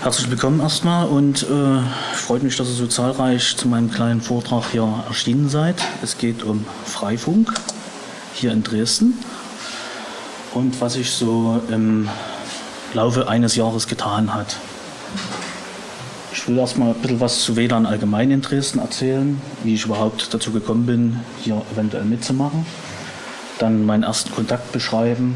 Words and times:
Herzlich 0.00 0.30
willkommen 0.30 0.60
erstmal 0.60 1.08
und 1.08 1.42
äh, 1.42 1.80
freut 2.14 2.44
mich, 2.44 2.56
dass 2.56 2.68
ihr 2.68 2.74
so 2.74 2.86
zahlreich 2.86 3.56
zu 3.56 3.66
meinem 3.66 3.90
kleinen 3.90 4.20
Vortrag 4.20 4.70
hier 4.70 4.88
erschienen 5.08 5.48
seid. 5.48 5.74
Es 6.04 6.16
geht 6.16 6.44
um 6.44 6.64
Freifunk 6.84 7.52
hier 8.32 8.52
in 8.52 8.62
Dresden 8.62 9.14
und 10.54 10.80
was 10.80 10.92
sich 10.92 11.10
so 11.10 11.60
im 11.68 12.08
Laufe 12.94 13.26
eines 13.26 13.56
Jahres 13.56 13.88
getan 13.88 14.32
hat. 14.32 14.56
Ich 16.32 16.46
will 16.46 16.56
erstmal 16.58 16.90
ein 16.90 17.02
bisschen 17.02 17.18
was 17.18 17.40
zu 17.40 17.56
WLAN 17.56 17.84
allgemein 17.84 18.30
in 18.30 18.40
Dresden 18.40 18.78
erzählen, 18.78 19.42
wie 19.64 19.74
ich 19.74 19.84
überhaupt 19.84 20.32
dazu 20.32 20.52
gekommen 20.52 20.86
bin, 20.86 21.20
hier 21.42 21.60
eventuell 21.72 22.04
mitzumachen. 22.04 22.64
Dann 23.58 23.84
meinen 23.84 24.04
ersten 24.04 24.30
Kontakt 24.30 24.70
beschreiben. 24.70 25.34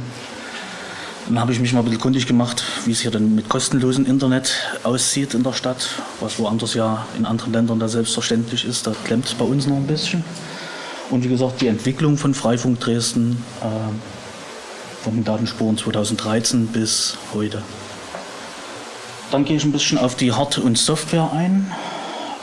Dann 1.28 1.38
habe 1.38 1.52
ich 1.52 1.60
mich 1.60 1.72
mal 1.72 1.80
ein 1.80 1.84
bisschen 1.84 2.00
kundig 2.00 2.26
gemacht, 2.26 2.64
wie 2.84 2.92
es 2.92 3.00
hier 3.00 3.10
denn 3.10 3.34
mit 3.34 3.48
kostenlosem 3.48 4.06
Internet 4.06 4.54
aussieht 4.82 5.34
in 5.34 5.42
der 5.42 5.52
Stadt, 5.52 5.88
was 6.20 6.38
woanders 6.38 6.74
ja 6.74 7.06
in 7.16 7.26
anderen 7.26 7.52
Ländern 7.52 7.78
da 7.78 7.88
selbstverständlich 7.88 8.64
ist. 8.64 8.86
Da 8.86 8.92
klemmt 9.04 9.26
es 9.26 9.34
bei 9.34 9.44
uns 9.44 9.66
noch 9.66 9.76
ein 9.76 9.86
bisschen. 9.86 10.24
Und 11.10 11.24
wie 11.24 11.28
gesagt, 11.28 11.60
die 11.60 11.68
Entwicklung 11.68 12.16
von 12.16 12.34
Freifunk 12.34 12.80
Dresden 12.80 13.42
äh, 13.60 15.04
von 15.04 15.14
den 15.14 15.24
Datenspuren 15.24 15.78
2013 15.78 16.68
bis 16.68 17.16
heute. 17.34 17.62
Dann 19.30 19.44
gehe 19.44 19.56
ich 19.56 19.64
ein 19.64 19.72
bisschen 19.72 19.98
auf 19.98 20.16
die 20.16 20.32
Hard- 20.32 20.58
und 20.58 20.76
Software 20.76 21.30
ein, 21.32 21.70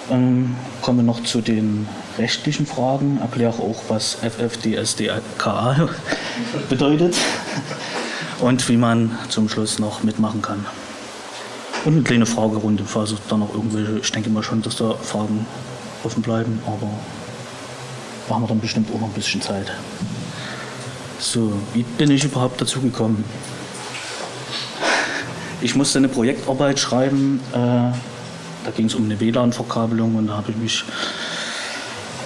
ähm, 0.09 0.55
komme 0.81 1.03
noch 1.03 1.23
zu 1.23 1.41
den 1.41 1.87
rechtlichen 2.17 2.65
Fragen, 2.65 3.19
erkläre 3.21 3.61
auch, 3.61 3.83
was 3.89 4.15
FFDSDKA 4.15 5.89
bedeutet 6.69 7.15
und 8.39 8.67
wie 8.69 8.77
man 8.77 9.17
zum 9.29 9.49
Schluss 9.49 9.79
noch 9.79 10.03
mitmachen 10.03 10.41
kann. 10.41 10.65
Und 11.85 11.93
eine 11.93 12.03
kleine 12.03 12.25
Fragerunde, 12.25 12.83
falls 12.85 13.11
es 13.11 13.19
da 13.29 13.37
noch 13.37 13.53
irgendwelche, 13.53 13.99
ich 13.99 14.11
denke 14.11 14.29
mal 14.29 14.43
schon, 14.43 14.61
dass 14.61 14.77
da 14.77 14.93
Fragen 14.95 15.45
offen 16.03 16.21
bleiben, 16.21 16.61
aber 16.65 16.89
da 18.27 18.35
haben 18.35 18.43
wir 18.43 18.47
dann 18.47 18.59
bestimmt 18.59 18.89
auch 18.93 18.99
noch 18.99 19.07
ein 19.07 19.13
bisschen 19.13 19.41
Zeit. 19.41 19.71
So, 21.19 21.53
wie 21.73 21.83
bin 21.83 22.11
ich 22.11 22.23
überhaupt 22.23 22.61
dazu 22.61 22.81
gekommen? 22.81 23.23
Ich 25.61 25.75
musste 25.75 25.99
eine 25.99 26.07
Projektarbeit 26.07 26.79
schreiben, 26.79 27.41
äh, 27.51 27.55
da 27.55 28.71
ging 28.75 28.85
es 28.85 28.95
um 28.95 29.05
eine 29.05 29.19
WLAN-Verkabelung 29.19 30.15
und 30.15 30.27
da 30.27 30.37
habe 30.37 30.51
ich 30.51 30.57
mich 30.57 30.85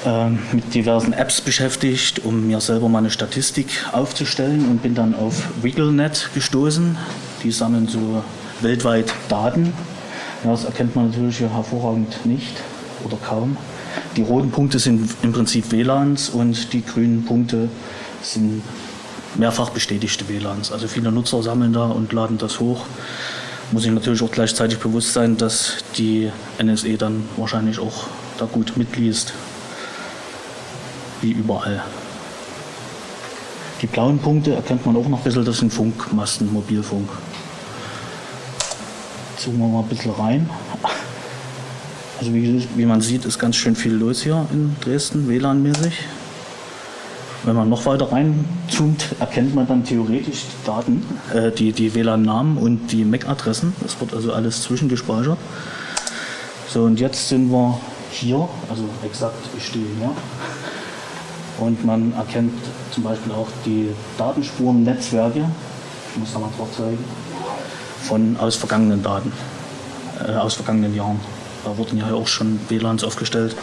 äh, 0.06 0.30
mit 0.54 0.74
diversen 0.74 1.14
Apps 1.14 1.42
beschäftigt, 1.42 2.24
um 2.26 2.48
mir 2.48 2.62
selber 2.62 2.90
mal 2.90 3.00
eine 3.00 3.10
Statistik 3.10 3.86
aufzustellen 3.92 4.68
und 4.70 4.82
bin 4.82 4.96
dann 4.96 5.16
auf 5.16 5.44
WiggleNet 5.62 6.30
gestoßen. 6.34 6.98
Die 7.44 7.52
sammeln 7.52 7.88
so 7.88 8.24
weltweit 8.62 9.14
Daten. 9.30 9.74
Ja, 10.44 10.52
das 10.52 10.66
erkennt 10.66 10.96
man 10.96 11.10
natürlich 11.10 11.40
hervorragend 11.40 12.26
nicht 12.26 12.56
oder 13.06 13.18
kaum. 13.18 13.58
Die 14.16 14.22
roten 14.22 14.52
Punkte 14.52 14.80
sind 14.80 15.10
im 15.22 15.32
Prinzip 15.32 15.72
WLANs 15.72 16.30
und 16.30 16.74
die 16.74 16.84
grünen 16.84 17.26
Punkte 17.26 17.70
sind 18.22 18.62
mehrfach 19.36 19.70
bestätigte 19.70 20.28
WLANs. 20.30 20.72
Also 20.72 20.88
viele 20.88 21.12
Nutzer 21.12 21.42
sammeln 21.44 21.74
da 21.74 21.86
und 21.86 22.14
laden 22.14 22.38
das 22.38 22.60
hoch. 22.60 22.86
Muss 23.72 23.86
ich 23.86 23.92
natürlich 23.92 24.22
auch 24.22 24.32
gleichzeitig 24.32 24.78
bewusst 24.80 25.14
sein, 25.14 25.38
dass 25.38 25.78
die 25.98 26.32
NSE 26.62 26.98
dann 26.98 27.26
wahrscheinlich 27.38 27.80
auch 27.80 28.08
da 28.38 28.46
gut 28.46 28.78
mitliest, 28.78 29.34
wie 31.24 31.32
überall. 31.32 31.82
Die 33.82 33.88
blauen 33.88 34.20
Punkte 34.20 34.54
erkennt 34.54 34.86
man 34.86 34.96
auch 34.96 35.08
noch 35.08 35.18
ein 35.18 35.24
bisschen, 35.24 35.44
das 35.44 35.58
sind 35.58 35.74
Funkmasten, 35.74 36.52
Mobilfunk. 36.54 37.10
Zoomen 39.38 39.60
wir 39.60 39.68
mal 39.68 39.80
ein 39.80 39.90
bisschen 39.90 40.12
rein. 40.12 40.50
Also 42.20 42.34
wie, 42.34 42.66
wie 42.76 42.86
man 42.86 43.02
sieht, 43.02 43.26
ist 43.26 43.40
ganz 43.40 43.56
schön 43.56 43.76
viel 43.76 43.94
los 43.94 44.22
hier 44.22 44.46
in 44.54 44.76
Dresden, 44.80 45.28
WLAN-mäßig. 45.28 45.94
Wenn 47.44 47.56
man 47.58 47.68
noch 47.68 47.86
weiter 47.86 48.10
reinzoomt, 48.10 49.16
erkennt 49.20 49.54
man 49.54 49.68
dann 49.68 49.84
theoretisch 49.84 50.44
die 50.44 50.66
Daten, 50.66 51.06
äh, 51.34 51.52
die, 51.52 51.74
die 51.74 51.94
WLAN-Namen 51.94 52.58
und 52.58 52.88
die 52.94 53.04
MAC-Adressen. 53.04 53.76
Das 53.82 54.00
wird 54.00 54.14
also 54.14 54.32
alles 54.32 54.62
zwischengespeichert. 54.62 55.38
So, 56.70 56.84
und 56.84 57.02
jetzt 57.02 57.28
sind 57.28 57.52
wir 57.52 57.78
hier, 58.12 58.48
also 58.70 58.86
exakt, 59.04 59.36
ich 59.58 59.66
stehe 59.66 59.86
hier. 60.00 60.12
Und 61.60 61.86
man 61.86 62.14
erkennt 62.14 62.54
zum 62.92 63.04
Beispiel 63.04 63.32
auch 63.32 63.48
die 63.66 63.90
Datenspuren, 64.18 64.84
Netzwerke, 64.84 65.46
ich 66.12 66.20
muss 66.20 66.34
da 66.34 66.40
mal 66.40 66.50
drauf 66.58 66.70
zeigen, 66.76 67.04
von 68.04 68.38
aus 68.38 68.56
vergangenen 68.56 69.02
Daten, 69.02 69.32
äh, 70.28 70.32
aus 70.32 70.56
vergangenen 70.56 70.96
Jahren. 70.96 71.20
Da 71.64 71.78
wurden 71.78 71.98
ja 71.98 72.14
auch 72.14 72.28
schon 72.28 72.60
WLANs 72.70 73.04
aufgestellt. 73.04 73.56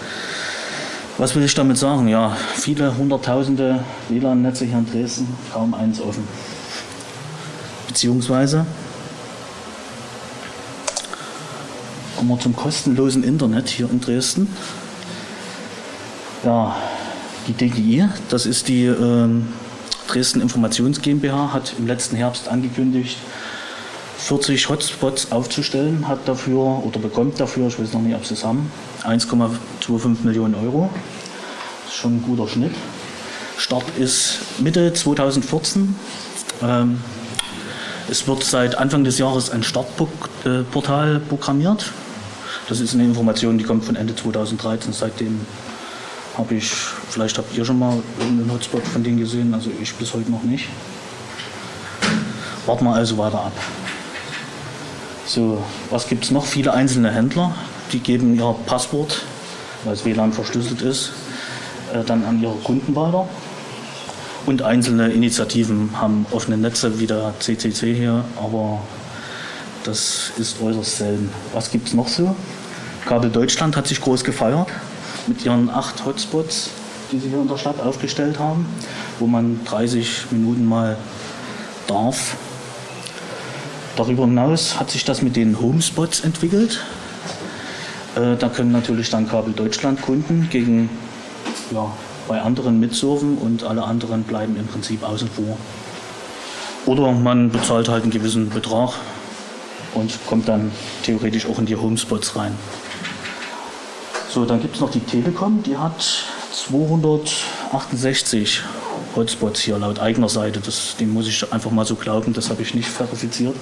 Was 1.19 1.35
will 1.35 1.43
ich 1.43 1.55
damit 1.55 1.77
sagen? 1.77 2.09
Ja, 2.09 2.37
viele 2.55 2.97
hunderttausende 2.97 3.85
WLAN-Netze 4.09 4.65
hier 4.65 4.79
in 4.79 4.91
Dresden, 4.91 5.29
kaum 5.53 5.75
eins 5.75 6.01
offen. 6.01 6.27
Beziehungsweise 7.89 8.65
kommen 12.17 12.31
wir 12.31 12.39
zum 12.39 12.57
kostenlosen 12.57 13.23
Internet 13.23 13.69
hier 13.69 13.91
in 13.91 14.01
Dresden. 14.01 14.55
Ja, 16.45 16.75
die 17.47 17.53
DGI, 17.53 18.09
das 18.29 18.47
ist 18.47 18.69
die 18.69 18.85
äh, 18.85 19.29
Dresden 20.09 20.41
Informations 20.41 21.01
GmbH, 21.01 21.53
hat 21.53 21.75
im 21.79 21.87
letzten 21.87 22.17
Herbst 22.17 22.49
angekündigt, 22.49 23.17
40 24.19 24.69
Hotspots 24.69 25.33
aufzustellen, 25.33 26.07
hat 26.07 26.27
dafür 26.27 26.85
oder 26.85 26.99
bekommt 27.01 27.41
dafür, 27.41 27.69
ich 27.69 27.79
weiß 27.79 27.93
noch 27.95 28.03
nicht, 28.03 28.15
ob 28.15 28.25
sie 28.27 28.35
es 28.35 28.45
haben, 28.45 28.71
1,25 29.05 30.25
Millionen 30.25 30.55
Euro. 30.55 30.91
Das 31.85 31.95
ist 31.95 32.01
schon 32.01 32.17
ein 32.17 32.23
guter 32.23 32.47
Schnitt. 32.47 32.75
Start 33.57 33.85
ist 33.99 34.39
Mitte 34.59 34.93
2014. 34.93 35.95
Ähm, 36.63 37.01
es 38.11 38.27
wird 38.27 38.43
seit 38.43 38.77
Anfang 38.77 39.05
des 39.05 39.19
Jahres 39.19 39.51
ein 39.51 39.63
Startportal 39.63 41.21
programmiert. 41.21 41.93
Das 42.69 42.81
ist 42.81 42.95
eine 42.95 43.05
Information, 43.05 43.59
die 43.59 43.65
kommt 43.65 43.85
von 43.85 43.97
Ende 43.97 44.15
2013. 44.15 44.93
Seitdem 44.93 45.41
habe 46.37 46.55
ich, 46.55 46.71
vielleicht 46.71 47.39
habt 47.39 47.57
ihr 47.57 47.65
schon 47.65 47.79
mal 47.79 47.99
irgendeinen 48.19 48.53
Hotspot 48.53 48.87
von 48.87 49.03
denen 49.03 49.19
gesehen, 49.19 49.53
also 49.55 49.71
ich 49.81 49.95
bis 49.95 50.15
heute 50.15 50.31
noch 50.31 50.43
nicht. 50.43 50.69
Warten 52.67 52.85
wir 52.85 52.95
also 52.95 53.19
weiter 53.19 53.41
ab. 53.41 53.53
So, 55.27 55.63
was 55.91 56.09
gibt 56.09 56.25
es 56.25 56.31
noch? 56.31 56.45
Viele 56.45 56.73
einzelne 56.73 57.11
Händler, 57.11 57.55
die 57.93 58.01
geben 58.01 58.37
ihr 58.37 58.55
Passwort, 58.67 59.23
weil 59.85 59.95
das 59.95 60.05
WLAN 60.05 60.33
verschlüsselt 60.33 60.83
ist, 60.83 61.13
äh, 61.93 62.05
dann 62.05 62.25
an 62.25 62.41
ihre 62.43 62.57
Kunden 62.57 62.95
weiter. 62.95 63.29
Und 64.47 64.63
einzelne 64.63 65.11
Initiativen 65.11 65.91
haben 66.01 66.27
offene 66.31 66.57
Netze 66.57 66.99
wie 66.99 67.07
der 67.07 67.35
CCC 67.39 67.95
hier, 67.95 68.25
aber 68.37 68.81
das 69.85 70.33
ist 70.39 70.61
äußerst 70.63 70.99
selten. 70.99 71.31
Was 71.53 71.71
gibt 71.71 71.89
es 71.89 71.95
noch 71.95 72.09
so? 72.09 72.35
Kabel 73.07 73.31
Deutschland 73.31 73.77
hat 73.77 73.87
sich 73.87 74.01
groß 74.01 74.25
gefeiert 74.25 74.69
mit 75.27 75.45
ihren 75.45 75.71
acht 75.71 76.05
Hotspots, 76.05 76.71
die 77.13 77.19
sie 77.19 77.29
hier 77.29 77.41
in 77.41 77.49
der 77.49 77.57
Stadt 77.57 77.81
aufgestellt 77.81 78.39
haben, 78.39 78.67
wo 79.19 79.27
man 79.27 79.61
30 79.65 80.27
Minuten 80.31 80.67
mal 80.67 80.97
darf. 81.87 82.37
Darüber 83.97 84.25
hinaus 84.25 84.79
hat 84.79 84.91
sich 84.91 85.05
das 85.05 85.23
mit 85.23 85.37
den 85.37 85.61
Homespots 85.61 86.21
entwickelt. 86.21 86.81
Äh, 88.17 88.37
da 88.37 88.49
können 88.49 88.73
natürlich 88.73 89.11
dann 89.11 89.29
Kabel 89.29 89.53
Deutschland 89.53 90.03
Kunden 90.03 90.49
gegen 90.51 90.89
ja, 91.71 91.93
bei 92.29 92.41
anderen 92.41 92.81
mitsurfen 92.81 93.39
und 93.39 93.65
alle 93.65 93.83
anderen 93.83 94.23
bleiben 94.23 94.57
im 94.57 94.67
Prinzip 94.67 95.03
außen 95.03 95.29
vor. 95.29 95.57
Oder 96.87 97.13
man 97.13 97.51
bezahlt 97.51 97.89
halt 97.89 98.05
einen 98.05 98.13
gewissen 98.13 98.49
Betrag 98.49 98.95
und 99.95 100.19
kommt 100.27 100.49
dann 100.49 100.71
theoretisch 101.03 101.47
auch 101.47 101.59
in 101.59 101.67
die 101.67 101.77
Homespots 101.77 102.37
rein. 102.37 102.55
So, 104.33 104.45
dann 104.45 104.63
gibt 104.63 104.77
es 104.77 104.81
noch 104.81 104.93
die 104.93 105.01
Telekom, 105.01 105.65
die 105.65 105.77
hat 105.77 106.07
268 106.53 108.63
Hotspots 109.17 109.61
hier 109.61 109.77
laut 109.77 109.99
eigener 109.99 110.29
Seite. 110.29 110.61
Das, 110.61 110.95
den 111.01 111.13
muss 111.13 111.27
ich 111.27 111.53
einfach 111.53 111.73
mal 111.73 111.85
so 111.85 111.97
glauben, 111.97 112.33
das 112.33 112.49
habe 112.49 112.63
ich 112.63 112.73
nicht 112.73 112.89
verifiziert. 112.89 113.57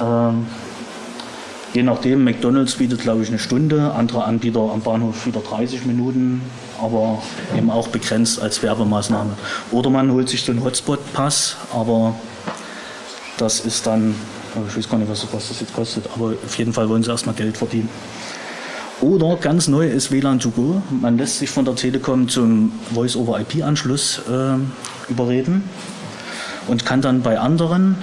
Ähm, 0.00 0.46
je 1.74 1.82
nachdem, 1.82 2.22
McDonalds 2.22 2.76
bietet 2.76 3.00
glaube 3.00 3.24
ich 3.24 3.30
eine 3.30 3.40
Stunde, 3.40 3.94
andere 3.94 4.22
Anbieter 4.22 4.60
am 4.60 4.80
Bahnhof 4.80 5.26
wieder 5.26 5.40
30 5.40 5.86
Minuten, 5.86 6.40
aber 6.80 7.20
eben 7.56 7.68
auch 7.68 7.88
begrenzt 7.88 8.40
als 8.40 8.62
Werbemaßnahme. 8.62 9.32
Oder 9.72 9.90
man 9.90 10.12
holt 10.12 10.28
sich 10.28 10.44
so 10.44 10.52
einen 10.52 10.62
Hotspot-Pass, 10.62 11.56
aber 11.74 12.14
das 13.38 13.58
ist 13.58 13.88
dann, 13.88 14.14
ich 14.68 14.76
weiß 14.76 14.88
gar 14.88 14.98
nicht, 14.98 15.10
was, 15.10 15.26
was 15.32 15.48
das 15.48 15.58
jetzt 15.58 15.74
kostet, 15.74 16.04
aber 16.14 16.34
auf 16.46 16.56
jeden 16.56 16.72
Fall 16.72 16.88
wollen 16.88 17.02
sie 17.02 17.10
erstmal 17.10 17.34
Geld 17.34 17.56
verdienen. 17.56 17.88
Oder 19.00 19.36
ganz 19.36 19.68
neu 19.68 19.86
ist 19.86 20.10
WLAN 20.10 20.40
to 20.40 20.50
go. 20.50 20.82
Man 20.90 21.18
lässt 21.18 21.38
sich 21.38 21.50
von 21.50 21.64
der 21.64 21.76
Telekom 21.76 22.28
zum 22.28 22.72
Voice-over-IP-Anschluss 22.92 24.22
äh, 24.28 25.10
überreden 25.10 25.62
und 26.66 26.84
kann 26.84 27.00
dann 27.00 27.22
bei 27.22 27.38
anderen 27.38 27.96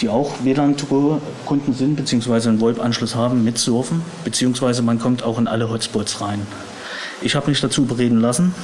die 0.00 0.08
auch 0.08 0.32
WLAN-to-Go-Kunden 0.42 1.72
sind, 1.72 1.96
beziehungsweise 1.96 2.48
einen 2.48 2.60
VoIP-Anschluss 2.60 3.14
haben, 3.14 3.44
mitsurfen, 3.44 4.02
beziehungsweise 4.24 4.82
man 4.82 4.98
kommt 4.98 5.22
auch 5.22 5.38
in 5.38 5.46
alle 5.46 5.70
Hotspots 5.70 6.20
rein. 6.20 6.46
Ich 7.22 7.34
habe 7.34 7.48
mich 7.48 7.60
dazu 7.60 7.82
überreden 7.82 8.20
lassen. 8.20 8.54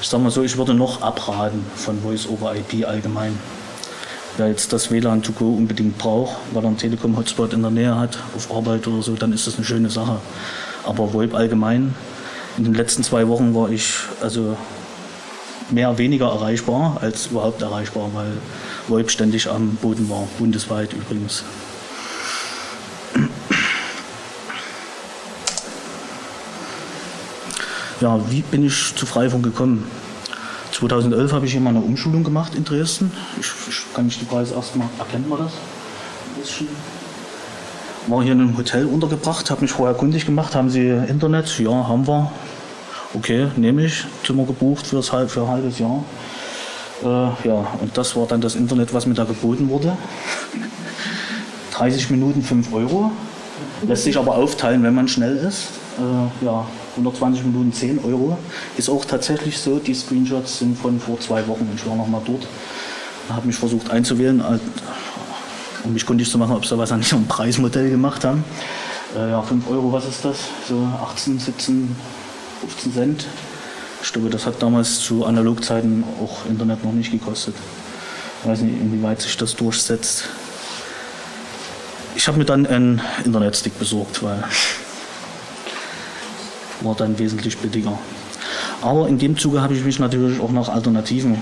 Ich 0.00 0.08
sage 0.08 0.22
mal 0.22 0.30
so, 0.30 0.42
ich 0.42 0.56
würde 0.56 0.74
noch 0.74 1.02
abraten 1.02 1.64
von 1.74 2.00
Voice-over-IP 2.00 2.86
allgemein. 2.86 3.38
Wer 4.38 4.48
jetzt 4.48 4.70
das 4.74 4.90
WLAN 4.90 5.22
to 5.22 5.32
go 5.32 5.54
unbedingt 5.54 5.96
braucht, 5.96 6.36
weil 6.52 6.62
er 6.62 6.68
einen 6.68 6.76
Telekom-Hotspot 6.76 7.54
in 7.54 7.62
der 7.62 7.70
Nähe 7.70 7.96
hat, 7.96 8.18
auf 8.34 8.54
Arbeit 8.54 8.86
oder 8.86 9.02
so, 9.02 9.14
dann 9.14 9.32
ist 9.32 9.46
das 9.46 9.56
eine 9.56 9.64
schöne 9.64 9.88
Sache. 9.88 10.18
Aber 10.84 11.14
VoIP 11.14 11.34
allgemein, 11.34 11.94
in 12.58 12.64
den 12.64 12.74
letzten 12.74 13.02
zwei 13.02 13.28
Wochen 13.28 13.54
war 13.54 13.70
ich 13.70 13.94
also 14.20 14.58
mehr 15.70 15.96
weniger 15.96 16.26
erreichbar 16.26 16.98
als 17.00 17.28
überhaupt 17.28 17.62
erreichbar, 17.62 18.10
weil 18.12 18.32
VoIP 18.88 19.10
ständig 19.10 19.48
am 19.48 19.76
Boden 19.76 20.10
war, 20.10 20.28
bundesweit 20.38 20.92
übrigens. 20.92 21.42
Ja, 28.02 28.20
wie 28.30 28.42
bin 28.42 28.66
ich 28.66 28.94
zu 28.94 29.06
Freifunk 29.06 29.44
gekommen? 29.44 29.90
2011 30.76 31.32
habe 31.32 31.46
ich 31.46 31.52
hier 31.52 31.60
mal 31.62 31.70
eine 31.70 31.80
Umschulung 31.80 32.22
gemacht 32.22 32.54
in 32.54 32.62
Dresden. 32.62 33.10
Ich, 33.40 33.46
ich 33.66 33.94
kann 33.94 34.04
nicht 34.04 34.20
die 34.20 34.26
Preise 34.26 34.54
erstmal, 34.54 34.88
erkennt 34.98 35.26
man 35.26 35.38
das? 35.38 35.52
Ein 35.52 36.40
bisschen. 36.42 36.68
War 38.08 38.22
hier 38.22 38.32
in 38.32 38.42
einem 38.42 38.58
Hotel 38.58 38.84
untergebracht, 38.84 39.50
habe 39.50 39.62
mich 39.62 39.72
vorher 39.72 39.96
kundig 39.96 40.26
gemacht. 40.26 40.54
Haben 40.54 40.68
Sie 40.68 40.86
Internet? 40.86 41.58
Ja, 41.58 41.88
haben 41.88 42.06
wir. 42.06 42.30
Okay, 43.14 43.48
nehme 43.56 43.86
ich. 43.86 44.04
Zimmer 44.22 44.44
gebucht 44.44 44.86
fürs, 44.86 45.08
für 45.08 45.42
ein 45.42 45.48
halbes 45.48 45.78
Jahr. 45.78 46.04
Äh, 47.02 47.48
ja, 47.48 47.66
und 47.80 47.96
das 47.96 48.14
war 48.14 48.26
dann 48.26 48.42
das 48.42 48.54
Internet, 48.54 48.92
was 48.92 49.06
mir 49.06 49.14
da 49.14 49.24
geboten 49.24 49.70
wurde. 49.70 49.96
30 51.72 52.10
Minuten 52.10 52.42
5 52.42 52.74
Euro. 52.74 53.12
Lässt 53.86 54.04
sich 54.04 54.18
aber 54.18 54.34
aufteilen, 54.34 54.82
wenn 54.82 54.94
man 54.94 55.08
schnell 55.08 55.38
ist. 55.38 55.68
Äh, 55.98 56.44
ja, 56.44 56.66
120 56.96 57.44
Minuten 57.44 57.72
10 57.72 58.04
Euro. 58.04 58.38
Ist 58.76 58.88
auch 58.88 59.04
tatsächlich 59.04 59.58
so, 59.58 59.78
die 59.78 59.94
Screenshots 59.94 60.58
sind 60.58 60.78
von 60.78 60.98
vor 60.98 61.20
zwei 61.20 61.46
Wochen. 61.46 61.68
Ich 61.74 61.86
war 61.86 61.96
noch 61.96 62.08
mal 62.08 62.22
dort. 62.24 62.46
Habe 63.28 63.46
mich 63.46 63.56
versucht 63.56 63.90
einzuwählen, 63.90 64.40
äh, 64.40 64.58
um 65.84 65.92
mich 65.92 66.06
kundig 66.06 66.30
zu 66.30 66.38
machen, 66.38 66.54
ob 66.54 66.64
sie 66.64 66.78
was 66.78 66.92
an 66.92 67.02
ihrem 67.02 67.26
Preismodell 67.26 67.90
gemacht 67.90 68.24
haben. 68.24 68.44
Äh, 69.16 69.30
ja, 69.30 69.42
5 69.42 69.68
Euro, 69.68 69.92
was 69.92 70.06
ist 70.06 70.24
das? 70.24 70.36
So 70.68 70.88
18, 71.02 71.38
17, 71.38 71.96
15 72.60 72.92
Cent. 72.92 73.26
Ich 74.02 74.12
glaube, 74.12 74.30
das 74.30 74.46
hat 74.46 74.62
damals 74.62 75.00
zu 75.00 75.24
Analogzeiten 75.24 76.04
auch 76.22 76.46
Internet 76.46 76.84
noch 76.84 76.92
nicht 76.92 77.10
gekostet. 77.10 77.54
Ich 78.42 78.48
weiß 78.48 78.60
nicht, 78.60 78.80
inwieweit 78.80 79.20
sich 79.20 79.36
das 79.36 79.56
durchsetzt. 79.56 80.28
Ich 82.14 82.28
habe 82.28 82.38
mir 82.38 82.44
dann 82.44 82.66
einen 82.66 83.00
Internetstick 83.24 83.78
besorgt, 83.78 84.22
weil 84.22 84.42
war 86.82 86.94
dann 86.94 87.18
wesentlich 87.18 87.58
billiger. 87.58 87.98
Aber 88.82 89.08
in 89.08 89.18
dem 89.18 89.36
Zuge 89.36 89.62
habe 89.62 89.74
ich 89.74 89.84
mich 89.84 89.98
natürlich 89.98 90.40
auch 90.40 90.50
nach 90.50 90.68
Alternativen 90.68 91.38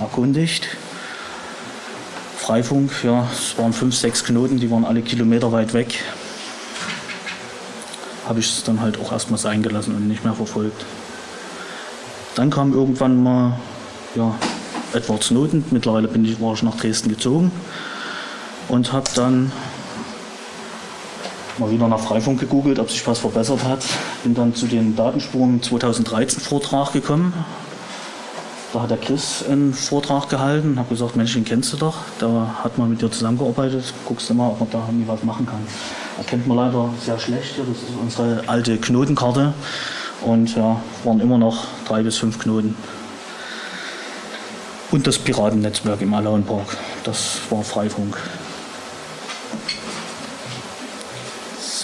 erkundigt. 0.00 0.68
Freifunk, 2.38 2.92
ja, 3.02 3.26
es 3.32 3.56
waren 3.58 3.72
fünf, 3.72 3.96
sechs 3.96 4.22
Knoten, 4.24 4.60
die 4.60 4.70
waren 4.70 4.84
alle 4.84 5.02
Kilometer 5.02 5.50
weit 5.52 5.72
weg. 5.72 5.98
Habe 8.28 8.40
ich 8.40 8.46
es 8.46 8.64
dann 8.64 8.80
halt 8.80 9.00
auch 9.00 9.12
erstmal 9.12 9.38
sein 9.38 9.62
gelassen 9.62 9.94
und 9.94 10.08
nicht 10.08 10.24
mehr 10.24 10.34
verfolgt. 10.34 10.84
Dann 12.34 12.50
kam 12.50 12.72
irgendwann 12.72 13.22
mal 13.22 13.58
ja, 14.14 14.34
Edward 14.92 15.22
Snowden. 15.22 15.64
Mittlerweile 15.70 16.08
bin 16.08 16.24
ich, 16.24 16.40
war 16.40 16.54
ich 16.54 16.62
nach 16.62 16.76
Dresden 16.76 17.08
gezogen 17.08 17.50
und 18.68 18.92
habe 18.92 19.08
dann 19.14 19.52
mal 21.58 21.70
wieder 21.70 21.88
nach 21.88 22.00
Freifunk 22.00 22.40
gegoogelt, 22.40 22.78
ob 22.78 22.90
sich 22.90 23.06
was 23.06 23.18
verbessert 23.18 23.64
hat. 23.64 23.84
Bin 24.22 24.34
dann 24.34 24.54
zu 24.54 24.66
den 24.66 24.96
Datenspuren 24.96 25.62
2013 25.62 26.40
Vortrag 26.40 26.92
gekommen. 26.92 27.32
Da 28.72 28.82
hat 28.82 28.90
der 28.90 28.98
Chris 28.98 29.44
einen 29.48 29.72
Vortrag 29.72 30.28
gehalten, 30.28 30.78
habe 30.80 30.88
gesagt, 30.88 31.14
Mensch, 31.14 31.34
den 31.34 31.44
kennst 31.44 31.72
du 31.72 31.76
doch. 31.76 31.94
Da 32.18 32.56
hat 32.64 32.76
man 32.76 32.90
mit 32.90 33.00
dir 33.00 33.10
zusammengearbeitet. 33.10 33.94
Guckst 34.04 34.28
du 34.28 34.34
mal, 34.34 34.48
ob 34.48 34.58
man 34.58 34.70
da 34.70 34.82
irgendwie 34.88 35.06
was 35.06 35.22
machen 35.22 35.46
kann. 35.46 35.60
Erkennt 36.18 36.48
man 36.48 36.56
leider 36.56 36.90
sehr 37.00 37.18
schlecht. 37.18 37.58
Das 37.58 37.68
ist 37.68 37.84
unsere 38.02 38.42
alte 38.48 38.76
Knotenkarte. 38.76 39.54
Und 40.22 40.56
ja, 40.56 40.80
waren 41.04 41.20
immer 41.20 41.38
noch 41.38 41.66
drei 41.86 42.02
bis 42.02 42.16
fünf 42.16 42.40
Knoten. 42.40 42.74
Und 44.90 45.06
das 45.06 45.18
Piratennetzwerk 45.18 46.00
im 46.00 46.12
Alaunpark. 46.12 46.76
Das 47.04 47.38
war 47.50 47.62
Freifunk. 47.62 48.16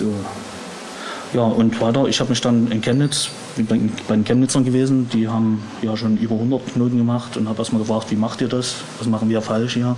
So. 0.00 0.14
Ja, 1.34 1.42
und 1.42 1.78
weiter, 1.78 2.06
ich 2.06 2.20
habe 2.20 2.30
mich 2.30 2.40
dann 2.40 2.72
in 2.72 2.80
Chemnitz, 2.80 3.28
bei, 3.56 3.78
bei 4.08 4.16
den 4.16 4.24
Chemnitzern 4.24 4.64
gewesen, 4.64 5.10
die 5.12 5.28
haben 5.28 5.62
ja 5.82 5.94
schon 5.94 6.16
über 6.16 6.36
100 6.36 6.72
Knoten 6.72 6.96
gemacht 6.96 7.36
und 7.36 7.50
habe 7.50 7.58
erstmal 7.58 7.82
gefragt, 7.82 8.10
wie 8.10 8.16
macht 8.16 8.40
ihr 8.40 8.48
das? 8.48 8.76
Was 8.98 9.06
machen 9.06 9.28
wir 9.28 9.42
falsch 9.42 9.74
hier? 9.74 9.94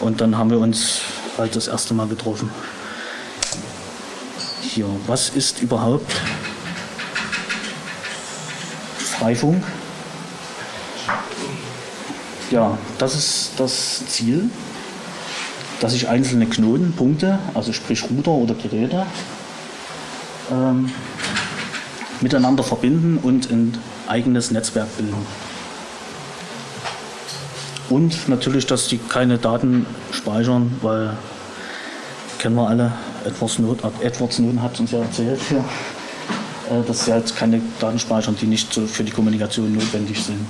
Und 0.00 0.22
dann 0.22 0.38
haben 0.38 0.50
wir 0.50 0.58
uns 0.58 1.02
halt 1.36 1.54
das 1.54 1.68
erste 1.68 1.92
Mal 1.92 2.08
getroffen. 2.08 2.48
Hier, 4.62 4.86
was 5.06 5.28
ist 5.28 5.60
überhaupt 5.60 6.10
Freifunk? 8.96 9.62
Ja, 12.50 12.78
das 12.96 13.14
ist 13.14 13.50
das 13.58 14.06
Ziel 14.06 14.48
dass 15.80 15.92
sich 15.92 16.08
einzelne 16.08 16.46
Knotenpunkte, 16.46 17.38
also 17.54 17.72
sprich 17.72 18.04
Router 18.10 18.32
oder 18.32 18.54
Geräte, 18.54 19.06
ähm, 20.50 20.90
miteinander 22.20 22.62
verbinden 22.62 23.18
und 23.22 23.50
ein 23.50 23.76
eigenes 24.06 24.50
Netzwerk 24.50 24.96
bilden. 24.96 25.26
Und 27.88 28.28
natürlich, 28.28 28.66
dass 28.66 28.88
die 28.88 28.98
keine 28.98 29.38
Daten 29.38 29.86
speichern, 30.10 30.76
weil 30.82 31.16
kennen 32.38 32.56
wir 32.56 32.68
alle, 32.68 32.92
Edward 33.24 33.50
Snowden, 33.50 33.90
Edward 34.00 34.32
Snowden 34.32 34.62
hat 34.62 34.78
uns 34.80 34.90
ja 34.90 35.00
erzählt, 35.00 35.40
ja, 35.50 36.76
äh, 36.76 36.82
dass 36.82 37.04
sie 37.04 37.12
halt 37.12 37.34
keine 37.36 37.60
Daten 37.78 37.98
speichern, 37.98 38.36
die 38.40 38.46
nicht 38.46 38.74
für 38.74 39.04
die 39.04 39.12
Kommunikation 39.12 39.72
notwendig 39.72 40.22
sind. 40.22 40.44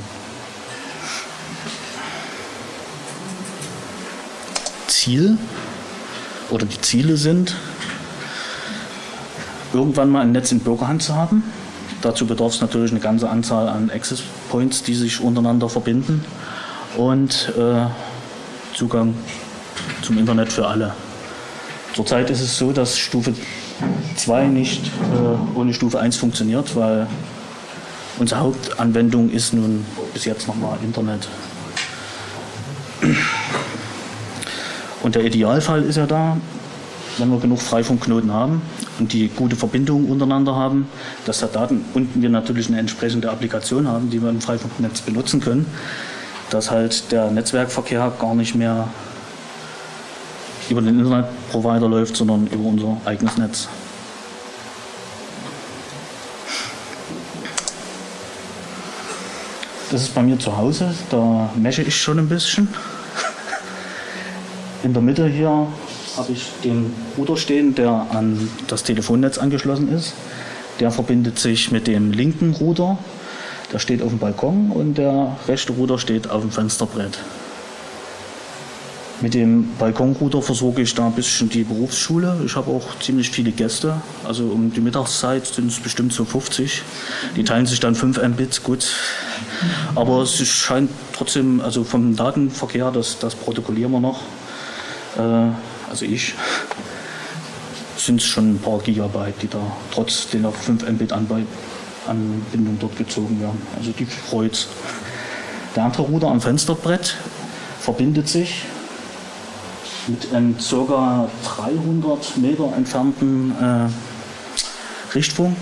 Ziel 5.06 5.38
oder 6.50 6.66
die 6.66 6.80
Ziele 6.80 7.16
sind, 7.16 7.54
irgendwann 9.72 10.10
mal 10.10 10.22
ein 10.22 10.32
Netz 10.32 10.50
in 10.50 10.58
Bürgerhand 10.58 11.00
zu 11.00 11.14
haben. 11.14 11.44
Dazu 12.02 12.26
bedarf 12.26 12.54
es 12.54 12.60
natürlich 12.60 12.90
eine 12.90 12.98
ganze 12.98 13.30
Anzahl 13.30 13.68
an 13.68 13.88
Access 13.88 14.24
Points, 14.50 14.82
die 14.82 14.96
sich 14.96 15.20
untereinander 15.20 15.68
verbinden 15.68 16.24
und 16.96 17.52
äh, 17.56 17.86
Zugang 18.74 19.14
zum 20.02 20.18
Internet 20.18 20.52
für 20.52 20.66
alle. 20.66 20.92
Zurzeit 21.94 22.28
ist 22.28 22.40
es 22.40 22.58
so, 22.58 22.72
dass 22.72 22.98
Stufe 22.98 23.32
2 24.16 24.46
nicht 24.48 24.86
äh, 24.86 25.56
ohne 25.56 25.72
Stufe 25.72 26.00
1 26.00 26.16
funktioniert, 26.16 26.74
weil 26.74 27.06
unsere 28.18 28.40
Hauptanwendung 28.40 29.30
ist 29.30 29.54
nun 29.54 29.86
bis 30.12 30.24
jetzt 30.24 30.48
nochmal 30.48 30.78
Internet. 30.82 31.28
Und 35.06 35.14
der 35.14 35.24
Idealfall 35.24 35.84
ist 35.84 35.94
ja 35.94 36.06
da, 36.06 36.36
wenn 37.18 37.30
wir 37.30 37.38
genug 37.38 37.62
Freifunkknoten 37.62 38.32
haben 38.32 38.60
und 38.98 39.12
die 39.12 39.28
gute 39.28 39.54
Verbindungen 39.54 40.10
untereinander 40.10 40.56
haben, 40.56 40.88
dass 41.26 41.38
da 41.38 41.46
Daten 41.46 41.84
und 41.94 42.20
wir 42.20 42.28
natürlich 42.28 42.66
eine 42.66 42.80
entsprechende 42.80 43.30
Applikation 43.30 43.86
haben, 43.86 44.10
die 44.10 44.20
wir 44.20 44.30
im 44.30 44.40
Freifunknetz 44.40 45.02
benutzen 45.02 45.40
können, 45.40 45.64
dass 46.50 46.72
halt 46.72 47.12
der 47.12 47.30
Netzwerkverkehr 47.30 48.14
gar 48.18 48.34
nicht 48.34 48.56
mehr 48.56 48.88
über 50.70 50.82
den 50.82 50.98
Internetprovider 50.98 51.88
läuft, 51.88 52.16
sondern 52.16 52.48
über 52.48 52.64
unser 52.64 52.96
eigenes 53.04 53.36
Netz. 53.36 53.68
Das 59.92 60.02
ist 60.02 60.16
bei 60.16 60.22
mir 60.24 60.36
zu 60.36 60.56
Hause, 60.56 60.92
da 61.10 61.48
mesche 61.54 61.82
ich 61.82 61.96
schon 61.96 62.18
ein 62.18 62.28
bisschen. 62.28 62.66
In 64.86 64.92
der 64.92 65.02
Mitte 65.02 65.26
hier 65.26 65.66
habe 66.16 66.32
ich 66.32 66.46
den 66.62 66.92
Router 67.18 67.36
stehen, 67.36 67.74
der 67.74 68.06
an 68.10 68.48
das 68.68 68.84
Telefonnetz 68.84 69.36
angeschlossen 69.36 69.92
ist. 69.92 70.14
Der 70.78 70.92
verbindet 70.92 71.40
sich 71.40 71.72
mit 71.72 71.88
dem 71.88 72.12
linken 72.12 72.54
Router, 72.54 72.96
der 73.72 73.80
steht 73.80 74.00
auf 74.00 74.10
dem 74.10 74.20
Balkon 74.20 74.70
und 74.70 74.96
der 74.96 75.36
rechte 75.48 75.72
Router 75.72 75.98
steht 75.98 76.30
auf 76.30 76.42
dem 76.42 76.52
Fensterbrett. 76.52 77.18
Mit 79.22 79.34
dem 79.34 79.70
Balkonrouter 79.76 80.40
versorge 80.40 80.82
ich 80.82 80.94
da 80.94 81.06
ein 81.06 81.14
bisschen 81.14 81.48
die 81.48 81.64
Berufsschule. 81.64 82.36
Ich 82.46 82.54
habe 82.54 82.70
auch 82.70 82.96
ziemlich 83.00 83.30
viele 83.30 83.50
Gäste. 83.50 84.00
Also 84.22 84.44
um 84.44 84.72
die 84.72 84.80
Mittagszeit 84.80 85.46
sind 85.46 85.68
es 85.68 85.80
bestimmt 85.80 86.12
so 86.12 86.24
50. 86.24 86.82
Die 87.34 87.42
teilen 87.42 87.66
sich 87.66 87.80
dann 87.80 87.96
5 87.96 88.22
Mbit, 88.22 88.62
gut. 88.62 88.86
Aber 89.96 90.22
es 90.22 90.46
scheint 90.46 90.90
trotzdem, 91.12 91.60
also 91.60 91.82
vom 91.82 92.14
Datenverkehr, 92.14 92.92
das, 92.92 93.18
das 93.18 93.34
protokollieren 93.34 93.90
wir 93.90 94.00
noch, 94.00 94.20
also 95.18 96.04
ich, 96.04 96.34
sind 97.96 98.20
es 98.20 98.26
schon 98.26 98.54
ein 98.54 98.58
paar 98.58 98.78
Gigabyte, 98.80 99.42
die 99.42 99.48
da 99.48 99.60
trotz 99.92 100.28
der 100.28 100.50
5 100.50 100.88
Mbit 100.90 101.12
Anbindung 101.12 102.78
dort 102.78 102.96
gezogen 102.96 103.40
werden. 103.40 103.60
Also 103.76 103.92
die 103.92 104.06
freut's. 104.06 104.68
Der 105.74 105.84
andere 105.84 106.02
Ruder 106.02 106.28
am 106.28 106.40
Fensterbrett 106.40 107.16
verbindet 107.80 108.28
sich 108.28 108.62
mit 110.06 110.32
einem 110.32 110.56
ca. 110.56 111.28
300 111.44 112.36
Meter 112.38 112.72
entfernten 112.76 113.54
äh, 113.60 115.14
Richtfunk 115.14 115.56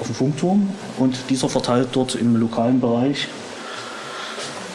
auf 0.00 0.06
dem 0.06 0.14
Funkturm 0.14 0.70
und 0.98 1.16
dieser 1.30 1.48
verteilt 1.48 1.88
dort 1.92 2.14
im 2.14 2.36
lokalen 2.36 2.80
Bereich. 2.80 3.28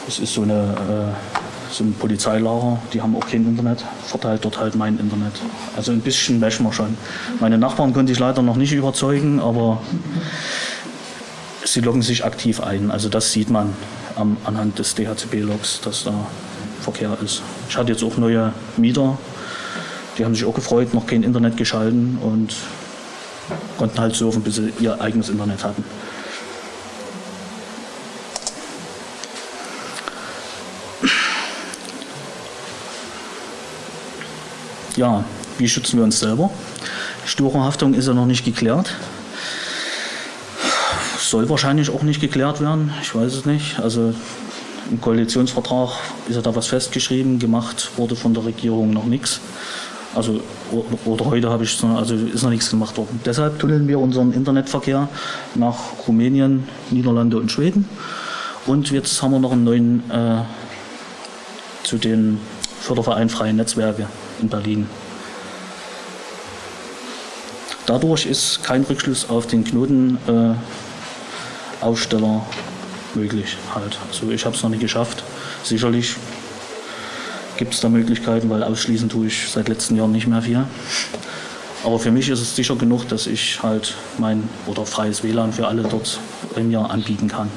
Das 0.05 0.19
ist 0.19 0.33
so 0.33 0.43
eine 0.43 1.15
äh, 1.33 1.36
ein 1.79 1.93
Polizeilager, 1.93 2.79
die 2.93 3.01
haben 3.01 3.15
auch 3.15 3.27
kein 3.27 3.45
Internet, 3.45 3.83
verteilt 4.05 4.45
dort 4.45 4.59
halt 4.59 4.75
mein 4.75 4.99
Internet. 4.99 5.33
Also 5.75 5.91
ein 5.91 6.01
bisschen 6.01 6.39
meschen 6.39 6.65
wir 6.65 6.73
schon. 6.73 6.97
Meine 7.39 7.57
Nachbarn 7.57 7.93
konnte 7.93 8.11
ich 8.11 8.19
leider 8.19 8.41
noch 8.41 8.55
nicht 8.55 8.73
überzeugen, 8.73 9.39
aber 9.39 9.81
sie 11.63 11.81
loggen 11.81 12.01
sich 12.01 12.25
aktiv 12.25 12.61
ein. 12.61 12.91
Also 12.91 13.09
das 13.09 13.31
sieht 13.31 13.49
man 13.49 13.73
am, 14.15 14.37
anhand 14.45 14.79
des 14.79 14.95
DHCP-Logs, 14.95 15.81
dass 15.81 16.03
da 16.03 16.13
Verkehr 16.81 17.17
ist. 17.23 17.41
Ich 17.69 17.77
hatte 17.77 17.91
jetzt 17.91 18.03
auch 18.03 18.17
neue 18.17 18.53
Mieter, 18.77 19.17
die 20.17 20.25
haben 20.25 20.33
sich 20.33 20.45
auch 20.45 20.53
gefreut, 20.53 20.93
noch 20.93 21.05
kein 21.05 21.23
Internet 21.23 21.57
geschalten 21.57 22.17
und 22.21 22.55
konnten 23.77 23.99
halt 23.99 24.15
surfen, 24.15 24.41
bis 24.41 24.55
sie 24.55 24.73
ihr 24.79 24.99
eigenes 24.99 25.29
Internet 25.29 25.63
hatten. 25.63 25.83
Ja, 34.97 35.23
wie 35.59 35.69
schützen 35.69 35.97
wir 35.97 36.03
uns 36.03 36.19
selber? 36.19 36.49
Sturerhaftung 37.23 37.93
ist 37.93 38.07
ja 38.07 38.15
noch 38.15 38.25
nicht 38.25 38.43
geklärt. 38.43 38.95
Soll 41.19 41.47
wahrscheinlich 41.49 41.91
auch 41.91 42.01
nicht 42.01 42.19
geklärt 42.19 42.61
werden, 42.61 42.91
ich 43.03 43.13
weiß 43.13 43.35
es 43.35 43.45
nicht. 43.45 43.79
Also 43.79 44.15
im 44.89 44.99
Koalitionsvertrag 44.99 45.91
ist 46.27 46.35
ja 46.35 46.41
da 46.41 46.55
was 46.55 46.65
festgeschrieben, 46.65 47.37
gemacht 47.37 47.91
wurde 47.95 48.15
von 48.15 48.33
der 48.33 48.45
Regierung 48.45 48.91
noch 48.91 49.05
nichts. 49.05 49.39
Also 50.15 50.41
oder 51.05 51.25
heute 51.25 51.51
habe 51.51 51.63
ich 51.63 51.77
also 51.83 52.15
ist 52.15 52.41
noch 52.41 52.49
nichts 52.49 52.71
gemacht 52.71 52.97
worden. 52.97 53.19
Deshalb 53.23 53.59
tunneln 53.59 53.87
wir 53.87 53.99
unseren 53.99 54.33
Internetverkehr 54.33 55.09
nach 55.53 55.77
Rumänien, 56.07 56.67
Niederlande 56.89 57.37
und 57.37 57.51
Schweden. 57.51 57.87
Und 58.65 58.89
jetzt 58.89 59.21
haben 59.21 59.31
wir 59.31 59.39
noch 59.39 59.51
einen 59.51 59.63
neuen 59.63 60.09
äh, 60.09 60.41
zu 61.83 61.99
den 61.99 62.39
Förderverein 62.81 63.29
Freie 63.29 63.53
Netzwerke 63.53 64.07
in 64.41 64.49
Berlin. 64.49 64.89
Dadurch 67.85 68.25
ist 68.25 68.63
kein 68.63 68.83
Rückschluss 68.83 69.29
auf 69.29 69.47
den 69.47 69.63
Knotenaufsteller 69.63 70.57
äh, 73.15 73.17
möglich. 73.17 73.57
Halt. 73.73 73.97
Also 74.09 74.29
ich 74.31 74.45
habe 74.45 74.55
es 74.55 74.63
noch 74.63 74.69
nicht 74.69 74.81
geschafft. 74.81 75.23
Sicherlich 75.63 76.15
gibt 77.57 77.73
es 77.73 77.79
da 77.79 77.89
Möglichkeiten, 77.89 78.49
weil 78.49 78.63
ausschließen 78.63 79.09
tue 79.09 79.27
ich 79.27 79.49
seit 79.49 79.69
letzten 79.69 79.95
Jahren 79.95 80.11
nicht 80.11 80.27
mehr 80.27 80.41
viel. 80.41 80.65
Aber 81.83 81.99
für 81.99 82.11
mich 82.11 82.29
ist 82.29 82.41
es 82.41 82.55
sicher 82.55 82.75
genug, 82.75 83.07
dass 83.07 83.27
ich 83.27 83.63
halt 83.63 83.95
mein 84.17 84.49
oder 84.65 84.85
freies 84.85 85.23
WLAN 85.23 85.53
für 85.53 85.67
alle 85.67 85.83
dort 85.83 86.19
im 86.55 86.71
Jahr 86.71 86.91
anbieten 86.91 87.27
kann. 87.27 87.49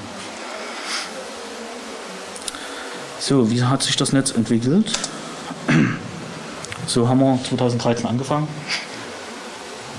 So, 3.19 3.51
wie 3.51 3.63
hat 3.63 3.83
sich 3.83 3.97
das 3.97 4.13
Netz 4.13 4.31
entwickelt? 4.31 4.93
So 6.91 7.09
haben 7.09 7.21
wir 7.21 7.39
2013 7.49 8.05
angefangen. 8.05 8.49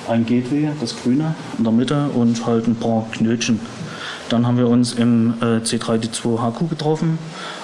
Ein 0.09 0.25
Gateway, 0.25 0.71
das 0.81 0.93
grüne 1.01 1.35
in 1.57 1.63
der 1.63 1.71
Mitte 1.71 2.09
und 2.13 2.45
halt 2.45 2.67
ein 2.67 2.75
paar 2.75 3.07
Knötchen. 3.13 3.61
Dann 4.27 4.45
haben 4.45 4.57
wir 4.57 4.67
uns 4.67 4.91
im 4.91 5.35
äh, 5.39 5.59
C3D2HQ 5.59 6.67
getroffen 6.67 7.17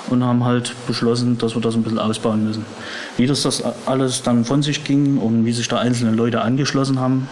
und 0.10 0.24
haben 0.24 0.46
halt 0.46 0.74
beschlossen, 0.88 1.38
dass 1.38 1.56
wir 1.56 1.62
das 1.62 1.76
ein 1.76 1.84
bisschen 1.84 2.00
ausbauen 2.00 2.46
müssen. 2.46 2.66
Wie 3.18 3.28
das, 3.28 3.42
das 3.42 3.62
alles 3.86 4.24
dann 4.24 4.46
von 4.46 4.64
sich 4.64 4.86
ging 4.86 5.18
und 5.18 5.44
wie 5.44 5.52
sich 5.52 5.68
da 5.68 5.80
einzelne 5.80 6.12
Leute 6.12 6.40
angeschlossen 6.40 7.02
haben, 7.02 7.28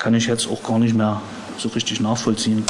kann 0.00 0.14
ich 0.14 0.26
jetzt 0.26 0.50
auch 0.50 0.64
gar 0.64 0.80
nicht 0.80 0.96
mehr 0.96 1.22
so 1.56 1.68
richtig 1.68 2.00
nachvollziehen. 2.00 2.64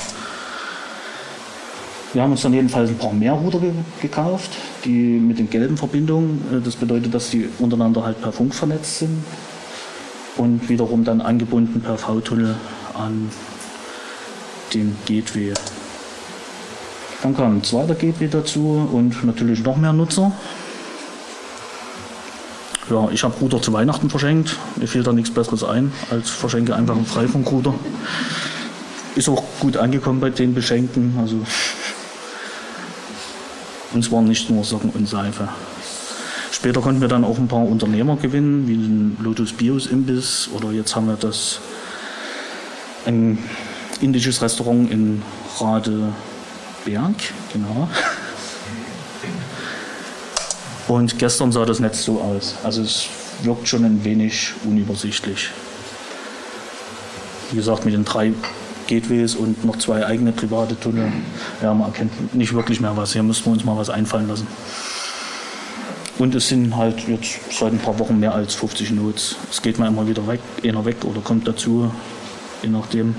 Wir 2.15 2.23
haben 2.23 2.33
uns 2.33 2.41
dann 2.41 2.55
jedenfalls 2.55 2.88
ein 2.88 2.97
paar 2.97 3.12
mehr 3.12 3.33
Router 3.33 3.61
ge 3.61 3.73
gekauft, 4.00 4.50
die 4.85 5.19
mit 5.19 5.38
den 5.38 5.50
gelben 5.50 5.77
Verbindungen, 5.77 6.43
äh, 6.53 6.65
das 6.65 6.77
bedeutet, 6.77 7.12
dass 7.12 7.31
die 7.31 7.49
untereinander 7.59 8.05
halt 8.05 8.21
per 8.23 8.33
Funk 8.33 8.55
vernetzt 8.55 9.00
sind 9.00 9.23
und 10.37 10.69
wiederum 10.69 11.05
dann 11.05 11.21
angebunden 11.21 11.81
per 11.83 11.99
V-Tunnel 11.99 12.55
an 12.95 13.31
den 14.73 14.97
Gateway. 15.07 15.53
Dann 17.23 17.37
kam 17.37 17.57
ein 17.57 17.65
zweiter 17.65 17.95
Gateway 17.95 18.29
dazu 18.29 18.88
und 18.93 19.25
natürlich 19.25 19.62
noch 19.62 19.77
mehr 19.77 19.93
Nutzer. 19.93 20.33
Ja, 22.88 23.09
ich 23.12 23.23
habe 23.23 23.35
Router 23.38 23.61
zu 23.61 23.73
Weihnachten 23.75 24.09
verschenkt. 24.09 24.57
Mir 24.77 24.87
fiel 24.88 25.03
da 25.03 25.12
nichts 25.12 25.31
Besseres 25.31 25.62
ein, 25.62 25.93
als 26.11 26.31
verschenke 26.31 26.75
einfach 26.75 26.97
einen 26.97 27.05
Freifunkrouter. 27.05 27.75
Ist 29.15 29.29
auch 29.29 29.43
gut 29.61 29.77
angekommen 29.77 30.21
bei 30.21 30.31
den 30.31 30.55
Beschenkten. 30.55 31.15
Also 31.21 31.43
und 33.99 34.05
zwar 34.05 34.23
nicht 34.23 34.49
nur 34.49 34.62
Socken 34.62 34.90
und 34.90 35.09
Seife. 35.09 35.49
Später 36.52 36.81
konnten 36.81 37.00
wir 37.00 37.09
dann 37.09 37.25
auch 37.25 37.37
ein 37.37 37.49
paar 37.49 37.67
Unternehmer 37.67 38.14
gewinnen, 38.14 38.69
wie 38.69 38.76
den 38.76 39.17
Lotus 39.21 39.52
Bios 39.52 39.88
Imbiss 39.88 40.49
oder 40.55 40.71
jetzt 40.71 40.95
haben 40.95 41.09
wir 41.09 41.17
das 41.17 41.59
ein 43.07 43.38
indisches 44.00 44.40
Restaurant 44.40 44.88
in 44.93 45.23
Radeberg, 45.59 46.12
genau. 47.52 47.88
Und 50.87 51.19
gestern 51.19 51.50
sah 51.50 51.64
das 51.64 51.81
Netz 51.81 52.05
so 52.05 52.21
aus. 52.21 52.55
Also 52.62 52.83
es 52.83 53.09
wirkt 53.43 53.67
schon 53.67 53.85
ein 53.85 54.05
wenig 54.05 54.52
unübersichtlich. 54.64 55.50
Wie 57.50 57.57
gesagt, 57.57 57.85
mit 57.85 57.95
den 57.95 58.05
drei 58.05 58.33
Gateways 58.88 59.37
und 59.37 59.64
noch 59.64 59.76
zwei 59.76 60.04
eigene 60.04 60.33
private 60.33 60.78
Tunnel. 60.78 61.12
Ja, 61.62 61.73
man 61.73 61.88
erkennt 61.88 62.35
nicht 62.35 62.52
wirklich 62.52 62.80
mehr 62.80 62.97
was. 62.97 63.12
Hier 63.12 63.23
müssen 63.23 63.45
wir 63.45 63.52
uns 63.52 63.64
mal 63.64 63.76
was 63.76 63.90
einfallen 63.90 64.26
lassen. 64.26 64.49
Und 66.18 66.35
es 66.35 66.49
sind 66.49 66.76
halt 66.76 67.07
jetzt 67.07 67.38
seit 67.57 67.73
ein 67.73 67.78
paar 67.78 67.97
Wochen 68.00 68.18
mehr 68.18 68.35
als 68.35 68.54
50 68.54 68.90
Notes. 68.90 69.37
Es 69.50 69.62
geht 69.62 69.78
mal 69.78 69.87
immer 69.87 70.09
wieder 70.09 70.26
weg, 70.26 70.40
einer 70.64 70.85
weg 70.85 70.97
oder 71.04 71.21
kommt 71.21 71.47
dazu, 71.47 71.92
je 72.62 72.68
nachdem. 72.68 73.14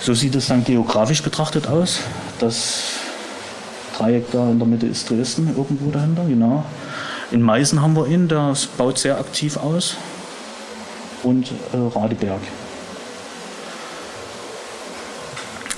So 0.00 0.14
sieht 0.14 0.34
es 0.36 0.46
dann 0.46 0.64
geografisch 0.64 1.22
betrachtet 1.22 1.66
aus. 1.66 1.98
Das 2.38 2.92
Dreieck 3.98 4.30
da 4.30 4.50
in 4.50 4.58
der 4.58 4.66
Mitte 4.66 4.86
ist 4.86 5.10
Dresden, 5.10 5.48
irgendwo 5.48 5.90
dahinter, 5.90 6.24
genau. 6.24 6.64
In 7.30 7.42
Meißen 7.42 7.82
haben 7.82 7.94
wir 7.94 8.06
ihn, 8.06 8.28
der 8.28 8.54
baut 8.78 8.98
sehr 8.98 9.18
aktiv 9.18 9.56
aus. 9.58 9.96
Und 11.22 11.50
äh, 11.72 11.98
Radeberg. 11.98 12.40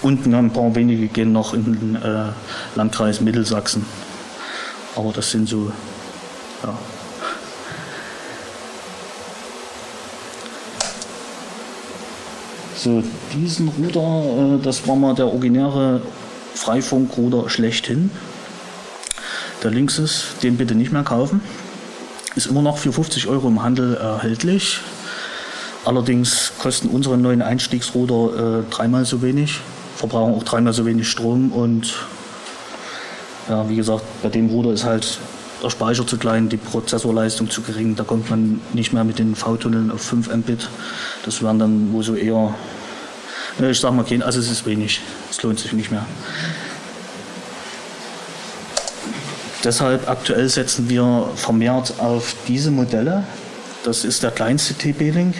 Und 0.00 0.26
ein 0.26 0.52
paar 0.52 0.74
wenige 0.74 1.08
gehen 1.08 1.32
noch 1.32 1.54
in 1.54 1.64
den 1.64 1.96
äh, 1.96 2.26
Landkreis 2.76 3.20
Mittelsachsen. 3.20 3.84
Aber 4.94 5.12
das 5.12 5.30
sind 5.30 5.48
so, 5.48 5.72
ja. 6.62 6.74
So, 12.76 13.02
diesen 13.34 13.68
Ruder, 13.68 14.56
äh, 14.56 14.62
das 14.62 14.86
war 14.86 14.94
mal 14.94 15.14
der 15.14 15.26
originäre 15.26 16.00
Freifunkruder 16.54 17.50
schlechthin. 17.50 18.12
Der 19.64 19.72
links 19.72 19.98
ist, 19.98 20.36
den 20.44 20.56
bitte 20.56 20.76
nicht 20.76 20.92
mehr 20.92 21.02
kaufen. 21.02 21.40
Ist 22.36 22.46
immer 22.46 22.62
noch 22.62 22.78
für 22.78 22.92
50 22.92 23.26
Euro 23.26 23.48
im 23.48 23.64
Handel 23.64 23.96
erhältlich. 23.96 24.78
Allerdings 25.84 26.52
kosten 26.60 26.88
unsere 26.88 27.18
neuen 27.18 27.42
Einstiegsruder 27.42 28.60
äh, 28.60 28.70
dreimal 28.70 29.04
so 29.04 29.22
wenig 29.22 29.60
verbrauchen 29.98 30.34
auch 30.34 30.44
dreimal 30.44 30.72
so 30.72 30.86
wenig 30.86 31.08
Strom 31.08 31.50
und 31.50 31.92
ja, 33.48 33.68
wie 33.68 33.76
gesagt, 33.76 34.04
bei 34.22 34.28
dem 34.28 34.48
Ruder 34.48 34.72
ist 34.72 34.84
halt 34.84 35.18
der 35.62 35.70
Speicher 35.70 36.06
zu 36.06 36.18
klein, 36.18 36.48
die 36.48 36.56
Prozessorleistung 36.56 37.50
zu 37.50 37.62
gering. 37.62 37.96
Da 37.96 38.04
kommt 38.04 38.30
man 38.30 38.60
nicht 38.72 38.92
mehr 38.92 39.02
mit 39.02 39.18
den 39.18 39.34
V-Tunneln 39.34 39.90
auf 39.90 40.00
5 40.02 40.32
Mbit. 40.36 40.68
Das 41.24 41.42
wären 41.42 41.58
dann 41.58 41.92
wo 41.92 42.02
so 42.02 42.14
eher, 42.14 42.54
ich 43.58 43.80
sag 43.80 43.92
mal, 43.92 44.02
okay, 44.02 44.22
also 44.22 44.38
es 44.38 44.50
ist 44.50 44.66
wenig. 44.66 45.00
Es 45.30 45.42
lohnt 45.42 45.58
sich 45.58 45.72
nicht 45.72 45.90
mehr. 45.90 46.06
Deshalb 49.64 50.08
aktuell 50.08 50.48
setzen 50.48 50.88
wir 50.88 51.28
vermehrt 51.34 51.94
auf 51.98 52.36
diese 52.46 52.70
Modelle. 52.70 53.24
Das 53.82 54.04
ist 54.04 54.22
der 54.22 54.30
kleinste 54.30 54.74
TP-Link 54.74 55.34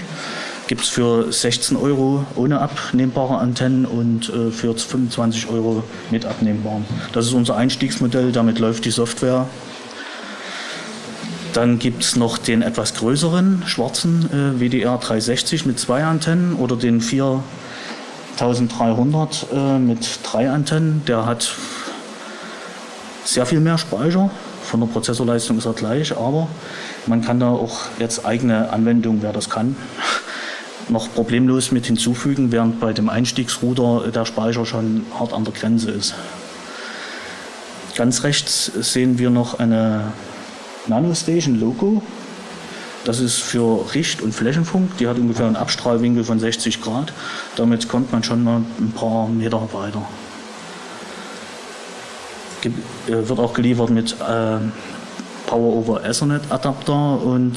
gibt 0.69 0.83
es 0.83 0.89
für 0.89 1.33
16 1.33 1.77
Euro 1.77 2.25
ohne 2.37 2.61
abnehmbare 2.61 3.39
Antennen 3.39 3.85
und 3.87 4.29
äh, 4.29 4.53
für 4.53 4.77
25 4.77 5.49
Euro 5.49 5.83
mit 6.11 6.27
abnehmbaren. 6.27 6.85
Das 7.13 7.27
ist 7.27 7.33
unser 7.33 7.57
Einstiegsmodell, 7.57 8.31
damit 8.31 8.61
läuft 8.61 8.85
die 8.85 8.91
Software. 8.91 9.49
Dann 11.55 11.79
gibt 11.79 12.03
es 12.05 12.17
noch 12.17 12.37
den 12.39 12.61
etwas 12.63 12.95
größeren 12.95 13.63
schwarzen 13.67 14.29
äh, 14.31 14.61
WDR 14.61 14.99
360 14.99 15.65
mit 15.65 15.81
zwei 15.81 16.05
Antennen 16.05 16.53
oder 16.55 16.77
den 16.77 17.01
4300 17.01 19.47
äh, 19.53 19.79
mit 19.79 20.21
drei 20.23 20.51
Antennen. 20.51 21.03
Der 21.07 21.25
hat 21.25 21.55
sehr 23.25 23.47
viel 23.47 23.61
mehr 23.61 23.79
Speicher. 23.79 24.29
Von 24.65 24.81
der 24.81 24.89
Prozessorleistung 24.89 25.57
ist 25.57 25.65
er 25.65 25.73
gleich, 25.73 26.15
aber 26.15 26.47
man 27.07 27.23
kann 27.23 27.41
da 27.41 27.49
auch 27.49 27.87
jetzt 27.99 28.27
eigene 28.27 28.71
Anwendungen, 28.71 29.23
wer 29.23 29.33
das 29.33 29.49
kann, 29.49 29.75
noch 30.90 31.12
problemlos 31.12 31.73
mit 31.73 31.87
hinzufügen, 31.87 32.52
während 32.52 32.80
bei 32.80 32.92
dem 32.92 33.09
Einstiegsrouter 33.09 34.11
der 34.11 34.25
Speicher 34.25 34.64
schon 34.66 35.07
hart 35.18 35.33
an 35.33 35.45
der 35.45 35.52
Grenze 35.52 35.90
ist. 35.90 36.14
Ganz 37.97 38.23
rechts 38.23 38.66
sehen 38.66 39.18
wir 39.18 39.30
noch 39.30 39.59
eine 39.59 40.12
NanoStation 40.87 41.59
Logo. 41.59 42.02
Das 43.04 43.21
ist 43.21 43.38
für 43.38 43.92
Richt- 43.95 44.23
und 44.23 44.35
Flächenfunk. 44.35 44.99
Die 44.99 45.09
hat 45.09 45.18
ungefähr 45.18 45.47
einen 45.47 45.57
Abstrahlwinkel 45.57 46.25
von 46.25 46.38
60 46.38 46.80
Grad. 46.80 47.12
Damit 47.57 47.88
kommt 47.88 48.12
man 48.12 48.23
schon 48.23 48.45
mal 48.45 48.62
ein 48.78 48.92
paar 48.92 49.28
Meter 49.28 49.68
weiter. 49.73 50.02
Ge 52.61 52.73
äh, 53.07 53.28
wird 53.28 53.38
auch 53.38 53.54
geliefert 53.54 53.90
mit 53.90 54.12
äh, 54.12 54.59
Power 55.47 55.76
over 55.76 56.04
Ethernet 56.04 56.42
Adapter 56.50 57.23
und 57.23 57.57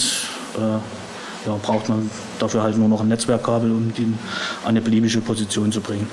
äh, 0.58 1.01
ja, 1.46 1.56
braucht 1.62 1.90
man 1.90 2.10
dafür 2.40 2.64
halt 2.64 2.78
nur 2.78 2.88
noch 2.88 3.02
ein 3.02 3.08
Netzwerkkabel, 3.08 3.72
um 3.72 3.94
den 3.94 4.18
an 4.64 4.70
eine 4.70 4.82
beliebige 4.82 5.22
Position 5.22 5.72
zu 5.72 5.82
bringen. 5.82 6.08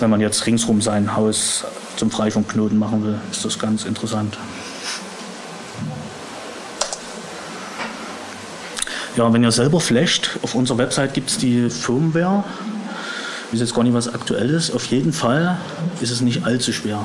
Wenn 0.00 0.10
man 0.10 0.20
jetzt 0.20 0.46
ringsrum 0.46 0.80
sein 0.80 1.16
Haus 1.16 1.64
zum 1.96 2.10
Freifunkknoten 2.10 2.78
machen 2.78 3.04
will, 3.04 3.18
ist 3.30 3.44
das 3.44 3.58
ganz 3.58 3.84
interessant. 3.84 4.36
Ja, 9.16 9.32
wenn 9.32 9.42
ihr 9.42 9.50
selber 9.50 9.80
flasht, 9.80 10.38
auf 10.42 10.54
unserer 10.54 10.78
Website 10.78 11.14
gibt 11.14 11.30
es 11.30 11.38
die 11.38 11.70
Firmware. 11.70 12.44
Ich 13.46 13.54
weiß 13.54 13.60
jetzt 13.60 13.74
gar 13.74 13.82
nicht, 13.82 13.94
was 13.94 14.12
aktuell 14.14 14.50
ist. 14.50 14.70
Auf 14.70 14.84
jeden 14.86 15.12
Fall 15.12 15.58
ist 16.00 16.12
es 16.12 16.20
nicht 16.20 16.44
allzu 16.44 16.72
schwer. 16.72 17.04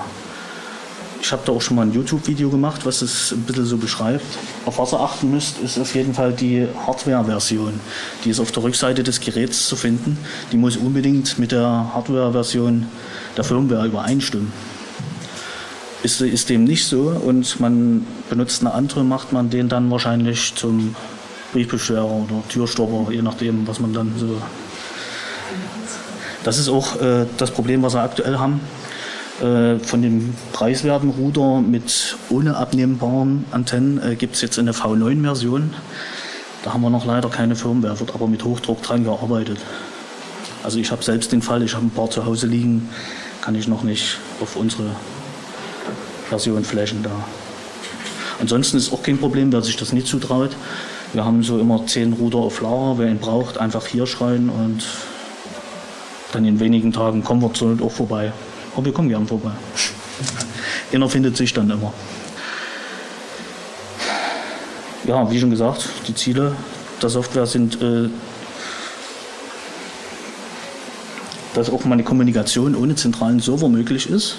Ich 1.24 1.32
habe 1.32 1.42
da 1.46 1.54
auch 1.54 1.62
schon 1.62 1.78
mal 1.78 1.84
ein 1.84 1.94
YouTube-Video 1.94 2.50
gemacht, 2.50 2.86
was 2.86 3.02
es 3.02 3.32
ein 3.32 3.44
bisschen 3.44 3.64
so 3.64 3.78
beschreibt. 3.78 4.26
Auf 4.66 4.78
was 4.78 4.92
ihr 4.92 5.00
achten 5.00 5.32
müsst, 5.32 5.58
ist 5.60 5.80
auf 5.80 5.96
jeden 5.96 6.14
Fall 6.14 6.34
die 6.34 6.68
Hardware-Version. 6.86 7.80
Die 8.26 8.30
ist 8.30 8.42
auf 8.42 8.52
der 8.52 8.62
Rückseite 8.62 9.04
des 9.04 9.22
Geräts 9.22 9.70
zu 9.70 9.78
finden. 9.78 10.18
Die 10.52 10.58
muss 10.58 10.76
unbedingt 10.76 11.40
mit 11.40 11.54
der 11.54 11.92
Hardware-Version 11.94 12.88
der 13.38 13.46
Firmware 13.46 13.86
übereinstimmen. 13.86 14.52
Ist, 16.04 16.20
ist 16.20 16.50
dem 16.50 16.66
nicht 16.66 16.86
so 16.86 17.04
und 17.26 17.58
man 17.58 18.06
benutzt 18.30 18.60
eine 18.60 18.74
andere, 18.74 19.06
macht 19.06 19.32
man 19.32 19.50
den 19.50 19.70
dann 19.70 19.90
wahrscheinlich 19.90 20.54
zum 20.56 20.94
Briefbeschwerer 21.54 22.04
oder 22.04 22.44
Türstopper, 22.50 23.14
je 23.14 23.22
nachdem, 23.22 23.66
was 23.66 23.80
man 23.80 23.94
dann 23.94 24.12
so. 24.18 24.42
Das 26.44 26.58
ist 26.58 26.68
auch 26.68 27.00
äh, 27.00 27.26
das 27.38 27.52
Problem, 27.52 27.82
was 27.82 27.94
wir 27.94 28.02
aktuell 28.02 28.40
haben. 28.40 28.60
Äh, 29.42 29.80
von 29.80 30.02
dem 30.02 30.36
preiswerten 30.52 31.10
Router 31.10 31.62
mit 31.62 32.18
ohne 32.30 32.56
abnehmbaren 32.56 33.46
Antennen 33.52 34.00
äh, 34.02 34.16
gibt 34.16 34.36
es 34.36 34.42
jetzt 34.42 34.60
eine 34.60 34.74
V9-Version. 34.74 35.74
Da 36.64 36.74
haben 36.74 36.82
wir 36.82 36.92
noch 36.92 37.06
leider 37.06 37.30
keine 37.30 37.56
Firmware, 37.56 38.00
wird 38.00 38.14
aber 38.14 38.28
mit 38.28 38.44
Hochdruck 38.44 38.84
dran 38.84 39.04
gearbeitet. 39.04 39.58
Also 40.64 40.78
ich 40.78 40.92
habe 40.92 41.04
selbst 41.04 41.32
den 41.32 41.42
Fall, 41.42 41.64
ich 41.64 41.74
habe 41.74 41.86
ein 41.86 41.90
paar 41.90 42.10
zu 42.10 42.26
Hause 42.26 42.48
liegen, 42.48 42.90
kann 43.42 43.56
ich 43.56 43.68
noch 43.68 43.84
nicht 43.84 44.20
auf 44.40 44.56
unsere 44.56 44.92
Version 46.30 46.64
flashen 46.64 47.02
da. 47.04 47.12
Ansonsten 48.40 48.78
ist 48.78 48.94
auch 48.94 49.04
kein 49.04 49.18
Problem, 49.18 49.52
wer 49.52 49.62
sich 49.62 49.78
das 49.78 49.94
nicht 49.94 50.08
zutraut. 50.08 50.52
Wir 51.12 51.26
haben 51.26 51.44
so 51.44 51.60
immer 51.60 51.86
zehn 51.88 52.14
Router 52.14 52.38
auf 52.38 52.62
Lager, 52.62 52.98
wer 52.98 53.08
ihn 53.10 53.20
braucht, 53.20 53.58
einfach 53.58 53.86
hier 53.88 54.08
schreien 54.08 54.50
und 54.50 54.86
dann 56.32 56.46
in 56.46 56.60
wenigen 56.60 56.94
Tagen 56.94 57.24
kommen 57.24 57.42
wir 57.42 57.54
zur 57.54 57.70
Not 57.70 57.82
auch 57.82 57.92
vorbei. 57.92 58.32
Aber 58.76 58.86
wir 58.86 58.94
kommen 58.94 59.10
gern 59.10 59.28
vorbei. 59.28 59.52
Einer 60.92 61.10
findet 61.10 61.38
sich 61.38 61.54
dann 61.54 61.70
immer. 61.70 61.94
Ja, 65.06 65.30
wie 65.30 65.40
schon 65.40 65.50
gesagt, 65.50 65.90
die 66.08 66.16
Ziele 66.16 66.56
der 67.02 67.10
Software 67.10 67.46
sind, 67.46 67.82
äh, 67.82 68.10
dass 71.54 71.70
auch 71.70 71.84
mal 71.84 71.94
eine 71.94 72.04
Kommunikation 72.04 72.76
ohne 72.76 72.96
zentralen 72.96 73.40
Server 73.40 73.70
möglich 73.70 74.10
ist. 74.10 74.38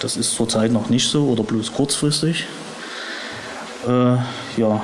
Das 0.00 0.16
ist 0.16 0.34
zurzeit 0.34 0.70
noch 0.70 0.90
nicht 0.90 1.08
so 1.08 1.28
oder 1.28 1.42
bloß 1.42 1.72
kurzfristig. 1.72 2.46
Äh, 3.88 4.16
ja, 4.60 4.82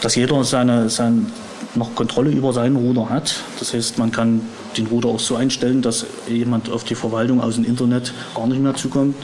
dass 0.00 0.14
jeder 0.14 0.42
seine, 0.44 0.90
seine 0.90 1.26
noch 1.74 1.94
Kontrolle 1.94 2.30
über 2.30 2.52
seinen 2.52 2.76
Router 2.76 3.08
hat. 3.08 3.36
Das 3.58 3.72
heißt, 3.72 3.98
man 3.98 4.10
kann 4.10 4.42
den 4.78 4.86
Router 4.86 5.08
auch 5.08 5.20
so 5.20 5.36
einstellen, 5.36 5.82
dass 5.82 6.06
jemand 6.28 6.70
auf 6.70 6.84
die 6.84 6.94
Verwaltung 6.94 7.40
aus 7.40 7.56
dem 7.56 7.64
Internet 7.64 8.12
gar 8.34 8.46
nicht 8.46 8.60
mehr 8.60 8.74
zukommt, 8.74 9.16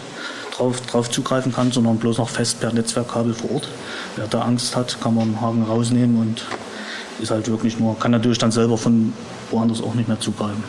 drauf, 0.57 0.81
drauf 0.83 1.11
zugreifen 1.11 1.53
kann, 1.53 1.73
sondern 1.73 1.99
bloß 1.99 2.19
noch 2.19 2.29
fest 2.29 2.61
per 2.61 2.73
Netzwerkkabel 2.73 3.35
vor 3.35 3.53
Ort. 3.53 3.69
Wer 4.17 4.27
da 4.27 4.43
Angst 4.43 4.77
hat, 4.77 5.01
kann 5.01 5.15
man 5.15 5.29
einen 5.29 5.41
Haken 5.41 5.63
rausnehmen 5.63 6.21
und 6.21 6.45
ist 7.21 7.31
halt 7.31 7.49
wirklich 7.49 7.79
nur, 7.79 7.99
kann 7.99 8.11
natürlich 8.11 8.39
dann 8.39 8.53
selber 8.53 8.77
von 8.77 9.13
woanders 9.51 9.81
auch 9.81 9.95
nicht 9.95 10.09
mehr 10.09 10.21
zugreifen. 10.21 10.63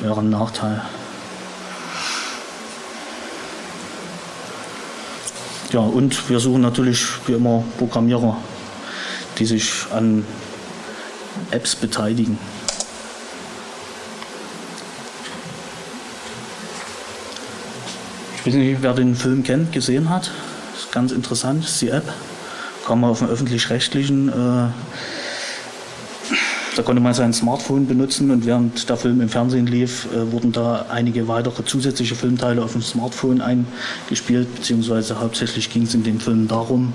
Wäre 0.00 0.20
ein 0.20 0.30
Nachteil. 0.30 0.82
Ja, 5.72 5.80
und 5.80 6.30
wir 6.30 6.40
suchen 6.40 6.62
natürlich 6.62 7.04
wie 7.26 7.32
immer 7.32 7.62
Programmierer, 7.78 8.36
die 9.38 9.46
sich 9.46 9.84
an 9.92 10.24
Apps 11.50 11.74
beteiligen. 11.76 12.38
Ich 18.46 18.52
weiß 18.52 18.60
nicht, 18.60 18.80
wer 18.80 18.94
den 18.94 19.16
Film 19.16 19.42
kennt, 19.42 19.72
gesehen 19.72 20.08
hat. 20.08 20.30
Das 20.72 20.84
ist 20.84 20.92
ganz 20.92 21.10
interessant, 21.10 21.64
ist 21.64 21.82
die 21.82 21.88
App. 21.88 22.04
Kann 22.86 23.00
man 23.00 23.10
auf 23.10 23.18
dem 23.18 23.28
öffentlich-rechtlichen, 23.28 24.28
äh, 24.28 24.68
da 26.76 26.82
konnte 26.84 27.02
man 27.02 27.12
sein 27.12 27.32
Smartphone 27.32 27.88
benutzen 27.88 28.30
und 28.30 28.46
während 28.46 28.88
der 28.88 28.96
Film 28.96 29.20
im 29.20 29.28
Fernsehen 29.28 29.66
lief, 29.66 30.06
äh, 30.12 30.30
wurden 30.30 30.52
da 30.52 30.86
einige 30.88 31.26
weitere 31.26 31.64
zusätzliche 31.64 32.14
Filmteile 32.14 32.62
auf 32.62 32.70
dem 32.70 32.82
Smartphone 32.82 33.40
eingespielt, 33.40 34.54
beziehungsweise 34.54 35.18
hauptsächlich 35.18 35.68
ging 35.72 35.82
es 35.82 35.94
in 35.94 36.04
dem 36.04 36.20
Film 36.20 36.46
darum, 36.46 36.92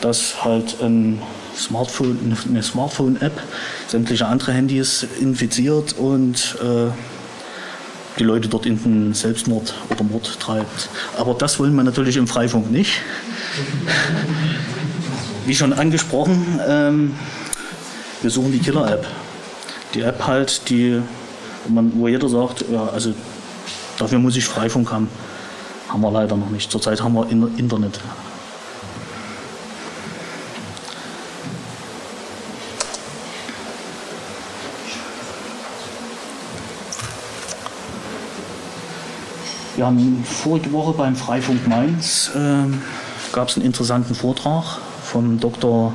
dass 0.00 0.42
halt 0.42 0.82
ein 0.82 1.22
Smartphone, 1.56 2.36
eine 2.48 2.62
Smartphone-App 2.64 3.40
sämtliche 3.86 4.26
andere 4.26 4.50
Handys 4.50 5.06
infiziert 5.20 5.92
und 5.92 6.58
äh, 6.60 6.90
die 8.18 8.24
Leute 8.24 8.48
dort 8.48 8.66
in 8.66 8.82
den 8.82 9.14
Selbstmord 9.14 9.74
oder 9.90 10.04
Mord 10.04 10.38
treibt. 10.38 10.88
Aber 11.16 11.34
das 11.34 11.58
wollen 11.58 11.74
wir 11.74 11.82
natürlich 11.82 12.16
im 12.16 12.26
Freifunk 12.26 12.70
nicht. 12.70 13.00
Wie 15.46 15.54
schon 15.54 15.72
angesprochen, 15.72 16.60
ähm, 16.66 17.14
wir 18.20 18.30
suchen 18.30 18.52
die 18.52 18.58
Killer-App. 18.58 19.06
Die 19.94 20.02
App 20.02 20.26
halt, 20.26 20.68
die, 20.70 21.00
wo, 21.64 21.72
man, 21.72 21.92
wo 21.94 22.06
jeder 22.08 22.28
sagt, 22.28 22.64
ja, 22.70 22.86
also 22.86 23.12
dafür 23.98 24.18
muss 24.18 24.36
ich 24.36 24.44
Freifunk 24.44 24.92
haben. 24.92 25.08
Haben 25.88 26.00
wir 26.00 26.10
leider 26.10 26.36
noch 26.36 26.50
nicht. 26.50 26.70
Zurzeit 26.70 27.02
haben 27.02 27.14
wir 27.14 27.28
Internet. 27.30 27.98
Wir 39.82 39.88
haben 39.88 40.24
vorige 40.24 40.70
Woche 40.70 40.92
beim 40.92 41.16
Freifunk 41.16 41.66
Mainz 41.66 42.30
äh, 42.36 42.38
gab 43.32 43.48
es 43.48 43.56
einen 43.56 43.66
interessanten 43.66 44.14
Vortrag 44.14 44.78
vom 45.02 45.40
Dr. 45.40 45.92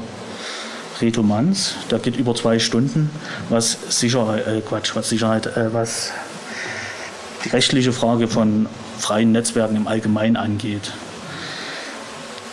Reto 1.00 1.24
Manns. 1.24 1.76
Der 1.90 2.00
geht 2.00 2.18
über 2.18 2.36
zwei 2.36 2.60
Stunden, 2.60 3.10
was 3.48 3.78
Sicherheit, 3.88 4.46
äh, 4.46 4.60
Quatsch, 4.60 4.94
was 4.94 5.08
Sicherheit, 5.08 5.46
äh, 5.56 5.74
was 5.74 6.12
die 7.46 7.50
rechtliche 7.52 7.94
Frage 7.94 8.28
von 8.28 8.68
freien 8.98 9.32
Netzwerken 9.32 9.78
im 9.78 9.88
Allgemeinen 9.88 10.36
angeht. 10.36 10.92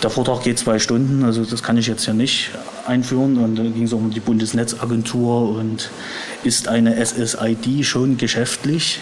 Der 0.04 0.10
Vortrag 0.10 0.44
geht 0.44 0.60
zwei 0.60 0.78
Stunden, 0.78 1.24
also 1.24 1.44
das 1.44 1.64
kann 1.64 1.76
ich 1.76 1.88
jetzt 1.88 2.06
ja 2.06 2.12
nicht 2.12 2.50
einführen. 2.86 3.38
Und 3.38 3.56
dann 3.56 3.74
ging 3.74 3.86
es 3.86 3.92
um 3.92 4.12
die 4.12 4.20
Bundesnetzagentur 4.20 5.48
und 5.48 5.90
ist 6.44 6.68
eine 6.68 7.04
SSID 7.04 7.84
schon 7.84 8.18
geschäftlich? 8.18 9.00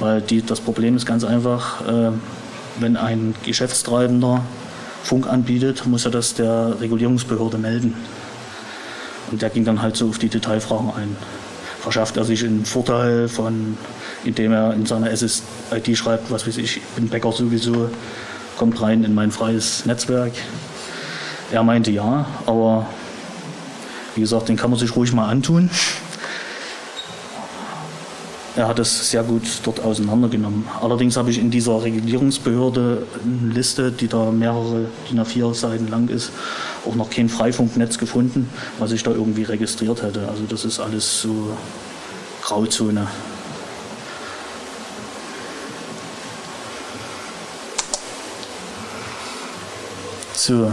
Weil 0.00 0.20
die, 0.20 0.42
das 0.42 0.60
Problem 0.60 0.96
ist 0.96 1.06
ganz 1.06 1.24
einfach, 1.24 1.86
äh, 1.86 2.12
wenn 2.78 2.96
ein 2.96 3.34
Geschäftstreibender 3.44 4.42
Funk 5.02 5.26
anbietet, 5.26 5.86
muss 5.86 6.04
er 6.04 6.10
das 6.10 6.34
der 6.34 6.80
Regulierungsbehörde 6.80 7.58
melden. 7.58 7.94
Und 9.30 9.42
der 9.42 9.50
ging 9.50 9.64
dann 9.64 9.82
halt 9.82 9.96
so 9.96 10.08
auf 10.08 10.18
die 10.18 10.28
Detailfragen 10.28 10.90
ein. 10.94 11.16
Verschafft 11.80 12.16
er 12.16 12.24
sich 12.24 12.44
einen 12.44 12.64
Vorteil 12.64 13.28
von, 13.28 13.76
indem 14.24 14.52
er 14.52 14.74
in 14.74 14.86
seiner 14.86 15.14
SSID 15.14 15.96
schreibt, 15.96 16.30
was 16.30 16.46
weiß 16.46 16.56
ich, 16.58 16.78
ich 16.78 16.82
bin 16.96 17.08
Bäcker 17.08 17.32
sowieso, 17.32 17.90
kommt 18.56 18.80
rein 18.80 19.04
in 19.04 19.14
mein 19.14 19.30
freies 19.30 19.86
Netzwerk. 19.86 20.32
Er 21.50 21.62
meinte 21.62 21.90
ja, 21.90 22.26
aber 22.46 22.86
wie 24.14 24.20
gesagt, 24.20 24.48
den 24.48 24.56
kann 24.56 24.70
man 24.70 24.78
sich 24.78 24.94
ruhig 24.96 25.12
mal 25.12 25.28
antun. 25.28 25.70
Er 28.58 28.66
hat 28.66 28.80
es 28.80 29.12
sehr 29.12 29.22
gut 29.22 29.44
dort 29.62 29.78
auseinandergenommen. 29.78 30.66
Allerdings 30.80 31.16
habe 31.16 31.30
ich 31.30 31.38
in 31.38 31.48
dieser 31.48 31.80
Regulierungsbehörde 31.80 33.06
eine 33.22 33.52
Liste, 33.54 33.92
die 33.92 34.08
da 34.08 34.32
mehrere 34.32 34.86
DIN 35.08 35.20
A4 35.20 35.54
Seiten 35.54 35.86
lang 35.86 36.08
ist, 36.08 36.32
auch 36.84 36.96
noch 36.96 37.08
kein 37.08 37.28
Freifunknetz 37.28 37.98
gefunden, 37.98 38.50
was 38.80 38.90
ich 38.90 39.04
da 39.04 39.12
irgendwie 39.12 39.44
registriert 39.44 40.02
hätte. 40.02 40.26
Also 40.28 40.42
das 40.48 40.64
ist 40.64 40.80
alles 40.80 41.20
so 41.20 41.56
Grauzone. 42.42 43.06
So, 50.34 50.72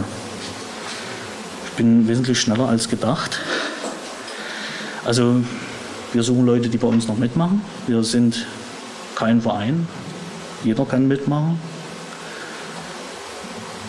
ich 1.68 1.72
bin 1.74 2.08
wesentlich 2.08 2.40
schneller 2.40 2.68
als 2.68 2.90
gedacht. 2.90 3.40
Also 5.06 5.44
wir 6.16 6.24
suchen 6.24 6.46
Leute, 6.46 6.70
die 6.70 6.78
bei 6.78 6.88
uns 6.88 7.10
noch 7.10 7.18
mitmachen. 7.18 7.62
Wir 7.88 8.02
sind 8.04 8.48
kein 9.16 9.42
Verein. 9.42 9.86
Jeder 10.64 10.86
kann 10.86 11.10
mitmachen. 11.10 11.60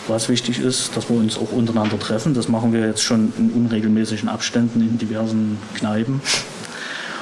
Was 0.09 0.27
wichtig 0.27 0.59
ist, 0.59 0.95
dass 0.97 1.09
wir 1.09 1.15
uns 1.15 1.37
auch 1.37 1.53
untereinander 1.53 1.97
treffen. 1.97 2.33
Das 2.33 2.49
machen 2.49 2.73
wir 2.73 2.85
jetzt 2.85 3.01
schon 3.01 3.31
in 3.37 3.51
unregelmäßigen 3.51 4.27
Abständen 4.27 4.81
in 4.81 4.97
diversen 4.97 5.57
Kneipen. 5.75 6.21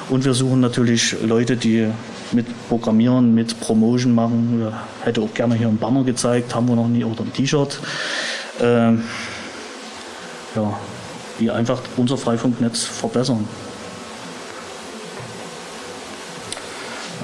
Und 0.08 0.24
wir 0.24 0.34
suchen 0.34 0.58
natürlich 0.58 1.14
Leute, 1.22 1.56
die 1.56 1.86
mit 2.32 2.46
Programmieren, 2.68 3.32
mit 3.32 3.60
Promotion 3.60 4.12
machen. 4.12 4.58
Wir 4.58 4.72
hätte 5.02 5.20
auch 5.20 5.32
gerne 5.34 5.54
hier 5.54 5.68
einen 5.68 5.78
Banner 5.78 6.02
gezeigt, 6.02 6.52
haben 6.52 6.66
wir 6.66 6.74
noch 6.74 6.88
nie, 6.88 7.04
oder 7.04 7.22
ein 7.22 7.32
T-Shirt. 7.32 7.78
Ähm, 8.60 9.04
ja, 10.56 10.76
die 11.38 11.50
einfach 11.52 11.80
unser 11.96 12.16
Freifunknetz 12.16 12.82
verbessern. 12.82 13.46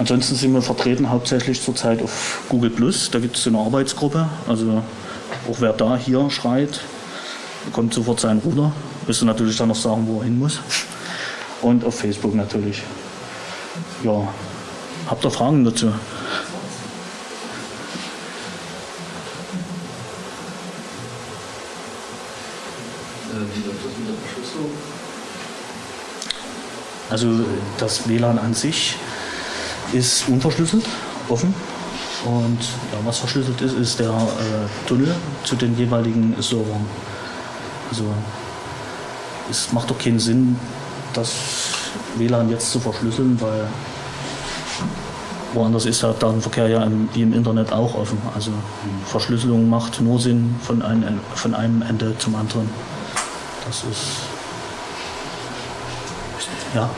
Ansonsten 0.03 0.35
sind 0.35 0.53
wir 0.53 0.63
vertreten 0.63 1.11
hauptsächlich 1.11 1.63
zurzeit 1.63 2.03
auf 2.03 2.43
Google 2.49 2.71
Plus. 2.71 3.09
Da 3.13 3.21
gibt 3.21 3.37
es 3.37 3.47
eine 3.47 3.59
Arbeitsgruppe. 3.59 4.29
Also 4.49 4.83
auch 5.49 5.61
wer 5.61 5.73
da 5.73 5.97
hier 5.97 6.29
schreit, 6.29 6.81
bekommt 7.67 7.95
sofort 7.95 8.19
seinen 8.19 8.41
Ruder. 8.41 8.73
Müsste 9.07 9.27
natürlich 9.27 9.57
dann 9.59 9.69
noch 9.69 9.77
sagen, 9.77 10.09
wo 10.09 10.19
er 10.19 10.25
hin 10.25 10.41
muss. 10.41 10.59
Und 11.61 11.85
auf 11.85 12.01
Facebook 12.01 12.35
natürlich. 12.35 12.83
Ja, 14.03 14.27
habt 15.09 15.25
ihr 15.25 15.31
Fragen 15.31 15.65
dazu? 15.65 15.93
Also 27.09 27.29
das 27.79 28.09
WLAN 28.09 28.41
an 28.41 28.53
sich 28.53 28.97
ist 29.93 30.29
unverschlüsselt, 30.29 30.85
offen. 31.29 31.55
Und 32.25 32.61
ja, 32.93 32.99
was 33.05 33.19
verschlüsselt 33.19 33.61
ist, 33.61 33.75
ist 33.75 33.99
der 33.99 34.11
äh, 34.11 34.87
Tunnel 34.87 35.15
zu 35.45 35.57
den 35.57 35.77
jeweiligen 35.77 36.35
Servern. 36.41 36.87
Also 37.91 38.05
es 39.51 39.73
macht 39.73 39.91
doch 39.91 39.99
keinen 39.99 40.21
Sinn, 40.21 40.57
das 41.15 41.33
WLAN 42.17 42.49
jetzt 42.49 42.71
zu 42.71 42.79
verschlüsseln, 42.79 43.41
weil 43.41 43.67
woanders 45.53 45.85
ist 45.85 46.03
der 46.03 46.13
Datenverkehr 46.13 46.69
ja 46.69 46.85
im, 46.85 47.09
wie 47.13 47.23
im 47.23 47.33
Internet 47.33 47.73
auch 47.73 47.95
offen. 47.95 48.19
Also 48.35 48.53
Verschlüsselung 49.07 49.69
macht 49.69 50.01
nur 50.01 50.19
Sinn 50.21 50.55
von 50.63 50.81
einem, 50.81 51.21
von 51.35 51.55
einem 51.55 51.83
Ende 51.83 52.17
zum 52.19 52.37
anderen. 52.37 52.71
Das 53.67 53.85
ist 53.85 54.33
ja. 56.75 56.89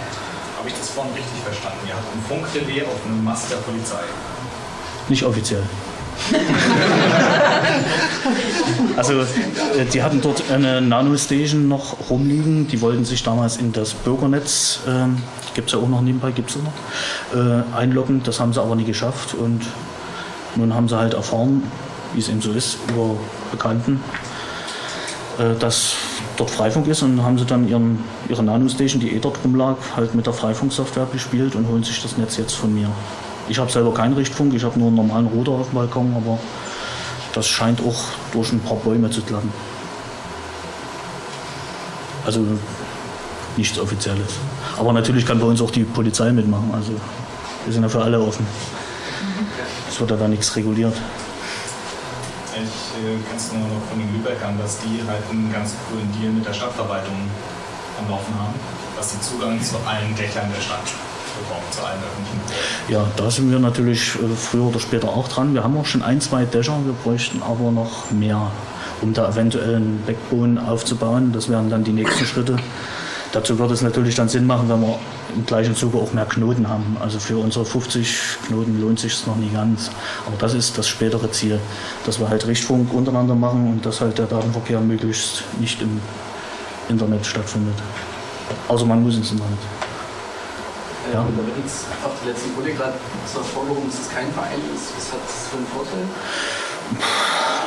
Habe 0.64 0.72
ich 0.72 0.81
das 0.81 0.88
vorhin 0.92 1.12
richtig 1.12 1.42
verstanden? 1.44 1.81
Ihr 1.87 1.94
habt 1.94 2.07
ein 2.11 2.22
Funkrelais 2.27 2.87
auf 2.87 3.05
einem 3.05 3.22
Mast 3.22 3.50
der 3.50 3.57
Polizei. 3.57 4.00
Nicht 5.11 5.22
offiziell. 5.22 5.62
also 8.96 9.20
äh, 9.20 9.85
die 9.92 10.03
hatten 10.03 10.22
dort 10.22 10.50
eine 10.50 10.81
Nanostation 10.81 11.68
noch 11.68 12.09
rumliegen. 12.09 12.66
Die 12.66 12.81
wollten 12.81 13.05
sich 13.05 13.22
damals 13.22 13.59
in 13.59 13.74
das 13.74 13.92
Bürgernetz, 13.92 14.81
äh, 14.87 15.05
gibt 15.53 15.68
es 15.68 15.74
ja 15.74 15.81
auch 15.81 15.88
noch 15.88 16.00
nebenbei, 16.00 16.31
gibt 16.31 16.48
es 16.48 16.57
noch, 16.57 16.72
äh, 17.38 17.62
einloggen. 17.77 18.22
Das 18.22 18.40
haben 18.40 18.55
sie 18.55 18.62
aber 18.62 18.74
nie 18.74 18.85
geschafft. 18.85 19.35
Und 19.35 19.66
nun 20.57 20.72
haben 20.72 20.88
sie 20.88 20.96
halt 20.96 21.12
erfahren, 21.12 21.62
wie 22.14 22.20
es 22.20 22.31
eben 22.31 22.40
so 22.40 22.53
ist, 22.53 22.79
über 22.88 23.16
Bekannten, 23.53 24.03
äh, 25.38 25.55
dass 25.59 25.92
dort 26.37 26.51
Freifunk 26.51 26.87
ist 26.87 27.03
und 27.03 27.23
haben 27.23 27.38
sie 27.38 27.44
dann 27.44 27.68
ihren, 27.68 28.03
ihre 28.29 28.42
Nanostation, 28.42 29.01
die 29.01 29.14
eh 29.14 29.18
dort 29.18 29.38
rumlag, 29.44 29.77
halt 29.97 30.14
mit 30.14 30.27
der 30.27 30.33
Freifunksoftware 30.33 31.07
bespielt 31.07 31.55
und 31.55 31.68
holen 31.68 31.83
sich 31.83 32.03
das 32.03 32.16
Netz 32.16 32.37
jetzt 32.37 32.55
von 32.55 32.75
mir. 32.75 32.88
Ich 33.49 33.59
habe 33.59 33.70
selber 33.70 33.92
keinen 33.92 34.14
Richtfunk, 34.14 34.55
ich 34.55 34.64
habe 34.64 34.79
nur 34.79 34.88
einen 34.88 34.97
normalen 34.97 35.27
Router 35.27 35.53
auf 35.53 35.68
dem 35.68 35.75
Balkon, 35.75 36.14
aber 36.16 36.38
das 37.35 37.47
scheint 37.47 37.81
auch 37.81 38.03
durch 38.33 38.53
ein 38.53 38.61
paar 38.61 38.77
Bäume 38.77 39.11
zu 39.11 39.20
klappen. 39.23 39.53
Also 42.25 42.40
nichts 43.57 43.79
Offizielles. 43.79 44.35
Aber 44.79 44.92
natürlich 44.92 45.27
kann 45.27 45.38
bei 45.38 45.47
uns 45.47 45.61
auch 45.61 45.70
die 45.70 45.85
Polizei 45.85 46.33
mitmachen. 46.33 46.70
Also 46.73 46.92
wir 47.64 47.73
sind 47.73 47.83
ja 47.83 47.88
für 47.88 48.03
alle 48.03 48.20
offen. 48.20 48.47
Es 49.88 50.01
wird 50.01 50.11
ja 50.11 50.16
da 50.16 50.27
nichts 50.27 50.57
reguliert. 50.57 50.94
Ich 52.57 52.95
äh, 53.03 53.19
kennst 53.29 53.53
du 53.53 53.57
noch 53.57 53.83
von 53.90 53.99
den 53.99 54.12
Lübeckern, 54.14 54.57
dass 54.59 54.79
die 54.79 55.03
halt 55.07 55.23
einen 55.31 55.53
ganz 55.53 55.75
coolen 55.88 56.11
Deal 56.12 56.33
mit 56.33 56.47
der 56.47 56.53
Stadtverwaltung 56.53 57.17
am 57.99 58.11
Laufen 58.11 58.35
haben, 58.38 58.55
dass 58.97 59.12
sie 59.12 59.21
Zugang 59.21 59.61
zu 59.61 59.77
allen 59.87 60.14
Dächern 60.14 60.51
der 60.55 60.61
Stadt 60.61 60.87
bekommen, 61.38 61.67
zu 61.71 61.83
allen 61.83 61.99
öffentlichen. 61.99 62.40
Ja, 62.88 63.07
da 63.17 63.31
sind 63.31 63.51
wir 63.51 63.59
natürlich 63.59 64.14
äh, 64.14 64.37
früher 64.37 64.64
oder 64.64 64.79
später 64.79 65.09
auch 65.09 65.27
dran. 65.29 65.55
Wir 65.55 65.64
haben 65.64 65.77
auch 65.77 65.87
schon 65.87 66.03
ein, 66.03 66.21
zwei 66.21 66.45
Dächer, 66.45 66.79
wir 66.85 66.95
bräuchten 67.03 67.43
aber 67.43 67.73
noch 67.73 68.11
mehr, 68.11 68.53
um 69.01 69.12
da 69.12 69.29
eventuell 69.29 69.77
einen 69.77 70.03
Backbone 70.07 70.62
aufzubauen. 70.64 71.33
Das 71.33 71.49
wären 71.49 71.71
dann 71.71 71.83
die 71.83 71.93
nächsten 71.93 72.25
Schritte. 72.25 72.57
Dazu 73.35 73.59
würde 73.59 73.75
es 73.75 73.83
natürlich 73.83 74.14
dann 74.14 74.29
Sinn 74.29 74.47
machen, 74.47 74.68
wenn 74.68 74.81
wir 74.81 74.97
im 75.35 75.44
gleichen 75.44 75.75
Zuge 75.75 75.99
auch 75.99 76.12
mehr 76.12 76.25
Knoten 76.25 76.68
haben. 76.68 76.97
Also 77.01 77.18
für 77.18 77.37
unsere 77.37 77.64
50 77.64 78.16
Knoten 78.47 78.81
lohnt 78.81 79.01
sich 79.01 79.12
es 79.12 79.27
noch 79.27 79.35
nie 79.35 79.51
ganz. 79.51 79.90
Aber 80.25 80.37
das 80.38 80.55
ist 80.55 80.79
das 80.79 80.87
spätere 80.87 81.29
Ziel, 81.33 81.59
dass 82.07 82.20
wir 82.20 82.29
halt 82.29 82.47
Richtfunk 82.47 82.94
untereinander 82.94 83.35
machen 83.35 83.73
und 83.73 83.85
dass 83.85 84.01
halt 84.01 84.18
der 84.18 84.27
Datenverkehr 84.27 84.79
möglichst 84.81 85.42
nicht 85.59 85.83
im 85.83 86.01
Internet 86.88 87.27
stattfindet. 87.27 87.75
Außer 88.68 88.87
man 88.87 89.03
muss 89.03 89.16
ins 89.16 89.33
Internet. 89.33 89.59
Ja. 91.12 91.23
Und 91.23 91.37
damit 91.37 91.55
jetzt 91.61 91.87
einfach 91.90 92.11
die 92.23 92.29
letzten 92.29 92.51
Folie 92.55 92.75
gerade 92.75 92.94
zur 93.33 93.42
Forderung, 93.42 93.85
dass 93.87 94.01
es 94.01 94.11
kein 94.14 94.31
Verein 94.33 94.61
ist, 94.73 94.97
was 94.97 95.12
hat 95.12 95.18
das 95.27 95.49
für 95.51 95.57
einen 95.57 95.66
Vorteil? 95.66 96.05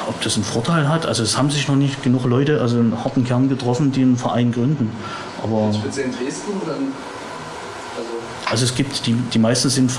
Ob 0.07 0.21
das 0.21 0.35
einen 0.35 0.45
Vorteil 0.45 0.87
hat, 0.87 1.05
also 1.05 1.23
es 1.23 1.37
haben 1.37 1.51
sich 1.51 1.67
noch 1.67 1.75
nicht 1.75 2.01
genug 2.03 2.23
Leute, 2.23 2.61
also 2.61 2.77
einen 2.77 3.03
harten 3.03 3.25
Kern 3.25 3.49
getroffen, 3.49 3.91
die 3.91 4.03
einen 4.03 4.15
Verein 4.15 4.53
gründen. 4.53 4.91
Aber 5.47 5.73
Speziell 5.73 6.07
in 6.07 6.11
Dresden 6.11 6.61
oder 6.63 6.75
in, 6.77 6.91
also 7.97 8.09
also 8.49 8.63
es 8.65 8.75
gibt, 8.75 9.05
die, 9.05 9.13
die 9.13 9.39
meisten 9.39 9.69
sind 9.69 9.91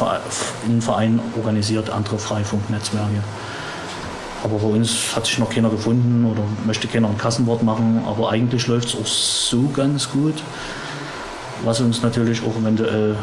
in 0.67 0.81
Vereinen 0.81 1.21
organisiert, 1.37 1.91
andere 1.91 2.19
Freifunknetzwerke. 2.19 3.23
Aber 4.43 4.59
bei 4.59 4.69
uns 4.69 5.15
hat 5.15 5.27
sich 5.27 5.39
noch 5.39 5.51
keiner 5.51 5.69
gefunden 5.69 6.25
oder 6.25 6.43
möchte 6.65 6.87
keiner 6.87 7.09
ein 7.09 7.19
Kassenwort 7.19 7.63
machen. 7.63 8.03
Aber 8.07 8.31
eigentlich 8.31 8.67
läuft 8.67 8.89
es 8.89 8.95
auch 8.95 9.07
so 9.07 9.69
ganz 9.75 10.11
gut, 10.11 10.35
was 11.65 11.81
uns 11.81 12.03
natürlich 12.03 12.43
auch 12.43 12.57
eventuell 12.57 13.17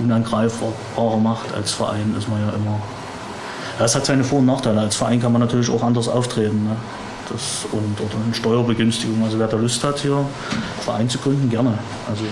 unangreifbarer 0.00 1.16
macht 1.16 1.52
als 1.54 1.72
Verein, 1.72 2.14
ist 2.18 2.28
man 2.28 2.40
ja 2.40 2.50
immer. 2.50 2.80
Ja, 3.78 3.86
es 3.86 3.94
hat 3.94 4.06
seine 4.06 4.22
Vor- 4.22 4.38
und 4.38 4.46
Nachteile. 4.46 4.80
Als 4.80 4.96
Verein 4.96 5.20
kann 5.20 5.32
man 5.32 5.40
natürlich 5.40 5.70
auch 5.70 5.82
anders 5.82 6.08
auftreten. 6.08 6.64
Ne? 6.64 6.76
Das, 7.30 7.66
und, 7.72 8.00
oder 8.00 8.22
eine 8.24 8.34
Steuerbegünstigung. 8.34 9.22
Also 9.24 9.38
wer 9.38 9.48
da 9.48 9.56
Lust 9.56 9.82
hat, 9.82 10.00
hier 10.00 10.26
Verein 10.80 11.08
zu 11.08 11.18
gründen, 11.18 11.48
gerne. 11.48 11.78
Also 12.08 12.24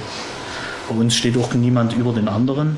bei 0.89 0.95
uns 0.95 1.15
steht 1.15 1.37
auch 1.37 1.53
niemand 1.55 1.95
über 1.95 2.13
den 2.13 2.29
anderen. 2.29 2.77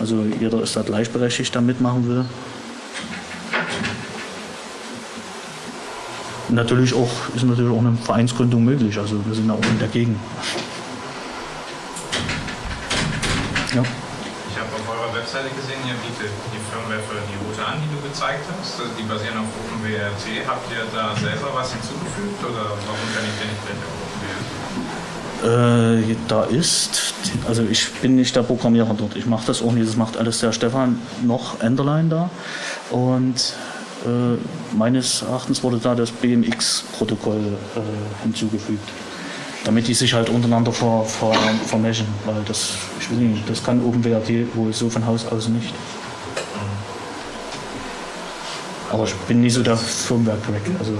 Also 0.00 0.24
jeder 0.40 0.62
ist 0.62 0.76
da 0.76 0.82
gleichberechtigt, 0.82 1.54
der 1.54 1.62
mitmachen 1.62 2.08
will. 2.08 2.24
Natürlich 6.48 6.94
auch, 6.94 7.10
ist 7.34 7.44
natürlich 7.44 7.72
auch 7.72 7.78
eine 7.78 7.96
Vereinsgründung 7.96 8.64
möglich. 8.64 8.98
Also 8.98 9.24
wir 9.24 9.34
sind 9.34 9.50
auch 9.50 9.60
Gegend. 9.92 10.18
Ja. 13.74 13.82
Webseite 15.36 15.54
gesehen, 15.54 15.80
ihr 15.84 15.94
bietet 16.00 16.32
die 16.48 16.62
Firmware 16.72 17.02
für 17.04 17.20
die 17.28 17.36
Route 17.44 17.60
an, 17.60 17.76
die 17.84 17.90
du 17.92 18.00
gezeigt 18.08 18.44
hast. 18.48 18.80
Also 18.80 18.92
die 18.98 19.02
basieren 19.02 19.36
auf 19.36 19.52
OpenWRT. 19.52 20.48
Habt 20.48 20.64
ihr 20.72 20.84
da 20.94 21.14
selber 21.20 21.52
was 21.52 21.72
hinzugefügt 21.72 22.40
oder 22.40 22.72
warum 22.72 23.06
kann 23.12 23.24
ich 23.28 23.36
denn 23.36 23.52
nicht 23.52 23.64
mit 23.68 23.76
OpenWRT? 24.16 24.56
Äh, 25.44 26.16
da 26.28 26.44
ist, 26.44 27.12
also 27.46 27.62
ich 27.64 27.92
bin 28.00 28.16
nicht 28.16 28.34
der 28.34 28.44
Programmierer 28.44 28.94
dort, 28.96 29.16
ich 29.16 29.26
mache 29.26 29.46
das 29.46 29.60
auch 29.60 29.72
nicht, 29.72 29.86
das 29.86 29.96
macht 29.96 30.16
alles 30.16 30.40
der 30.40 30.52
Stefan 30.52 31.02
noch 31.22 31.60
Enderlein 31.60 32.08
da. 32.08 32.30
Und 32.90 33.52
äh, 34.06 34.38
meines 34.74 35.20
Erachtens 35.20 35.62
wurde 35.62 35.78
da 35.78 35.94
das 35.94 36.12
BMX-Protokoll 36.12 37.58
äh, 37.76 38.22
hinzugefügt, 38.22 38.88
damit 39.66 39.88
die 39.88 39.94
sich 39.94 40.14
halt 40.14 40.30
untereinander 40.30 40.72
ver, 40.72 41.04
ver, 41.04 41.34
vermischen, 41.66 42.06
weil 42.24 42.42
das, 42.46 42.74
ich 43.00 43.10
will 43.10 43.18
nicht, 43.18 43.50
das 43.50 43.62
kann 43.62 43.84
OpenWrt 43.84 44.30
wohl 44.54 44.72
so 44.72 44.88
von 44.88 45.04
Haus 45.04 45.26
aus 45.26 45.48
nicht. 45.48 45.74
Aber 48.92 49.04
ich 49.04 49.14
bin 49.26 49.40
nie 49.40 49.50
so 49.50 49.64
der 49.64 49.76
Firmware-Crack. 49.76 50.62
Also 50.78 50.92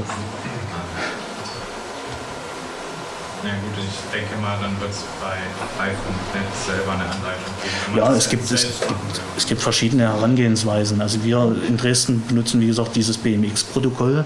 Ja 3.45 3.53
gut, 3.53 3.79
ich 3.79 4.19
denke 4.19 4.43
mal, 4.43 4.59
dann 4.61 4.81
wird 4.81 4.91
es 4.91 5.05
bei 5.23 5.37
iPhone.net 5.85 6.67
selber 6.67 6.93
eine 6.95 7.05
Anleitung 7.05 7.55
geben. 7.63 7.97
Ja, 7.97 8.13
es 8.13 8.29
gibt, 8.29 8.51
es, 8.51 8.63
gibt, 8.63 9.21
es 9.37 9.47
gibt 9.47 9.63
verschiedene 9.63 10.03
Herangehensweisen. 10.03 11.01
Also 11.01 11.23
wir 11.23 11.55
in 11.69 11.77
Dresden 11.77 12.27
benutzen, 12.27 12.61
wie 12.61 12.67
gesagt, 12.67 12.97
dieses 12.97 13.17
BMX-Protokoll. 13.19 14.25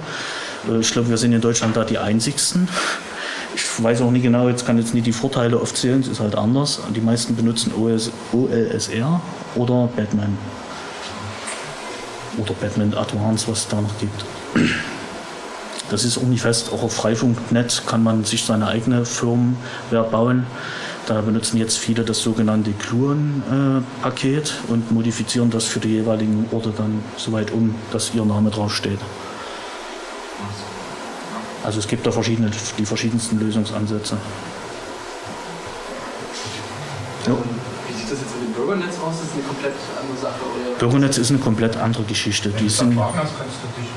Äh, 0.70 0.79
ich 0.81 0.90
glaube, 0.92 1.11
wir 1.11 1.18
sind 1.18 1.35
in 1.35 1.42
Deutschland 1.42 1.76
da 1.76 1.85
die 1.85 1.98
einzigsten. 1.98 2.66
Ich 3.80 3.84
weiß 3.84 4.02
auch 4.02 4.10
nicht 4.10 4.24
genau, 4.24 4.46
jetzt 4.46 4.66
kann 4.66 4.76
jetzt 4.76 4.92
nicht 4.92 5.06
die 5.06 5.12
Vorteile 5.12 5.58
aufzählen, 5.58 6.00
es 6.00 6.08
ist 6.08 6.20
halt 6.20 6.34
anders. 6.34 6.80
Die 6.94 7.00
meisten 7.00 7.34
benutzen 7.34 7.72
OS, 7.72 8.10
OLSR 8.30 9.22
oder 9.54 9.88
Batman. 9.96 10.36
Oder 12.36 12.52
Batman 12.60 12.92
Advance, 12.92 13.48
was 13.48 13.60
es 13.60 13.68
da 13.68 13.80
noch 13.80 13.98
gibt. 13.98 14.22
Das 15.88 16.04
ist 16.04 16.18
unifest, 16.18 16.70
auch 16.74 16.82
auf 16.82 16.92
Freifunk.net 16.92 17.84
kann 17.86 18.02
man 18.02 18.24
sich 18.24 18.44
seine 18.44 18.66
eigene 18.66 19.06
Firmware 19.06 20.10
bauen. 20.10 20.44
Da 21.06 21.22
benutzen 21.22 21.56
jetzt 21.56 21.78
viele 21.78 22.04
das 22.04 22.20
sogenannte 22.20 22.72
Kluon-Paket 22.72 24.56
und 24.68 24.92
modifizieren 24.92 25.48
das 25.48 25.64
für 25.64 25.80
die 25.80 25.88
jeweiligen 25.88 26.46
Orte 26.52 26.74
dann 26.76 27.02
soweit 27.16 27.50
um, 27.50 27.74
dass 27.92 28.14
ihr 28.14 28.26
Name 28.26 28.50
draufsteht. 28.50 29.00
Also 30.38 30.69
es 31.64 31.87
gibt 31.87 32.07
da 32.07 32.11
verschiedene, 32.11 32.51
die 32.79 32.87
verschiedensten 32.87 33.38
Lösungsansätze. 33.38 34.16
Ja. 37.27 37.33
Wie 37.33 37.92
sieht 37.92 38.11
das 38.11 38.18
jetzt 38.20 38.35
mit 38.37 38.49
dem 38.49 38.53
Bürgernetz 38.55 38.96
aus? 38.99 39.20
Das 39.20 39.29
ist 39.29 39.35
eine 39.35 39.42
komplett 39.42 39.75
andere 40.01 40.16
Sache? 40.20 40.40
Oder? 40.40 40.79
Bürgernetz 40.79 41.18
ist 41.18 41.31
eine 41.31 41.38
komplett 41.38 41.77
andere 41.77 42.05
Geschichte. 42.05 42.49
Die 42.51 42.68
sind, 42.68 42.96
Wagner 42.96 43.20
kannst 43.20 43.61
du 43.62 43.68
dich 43.81 43.88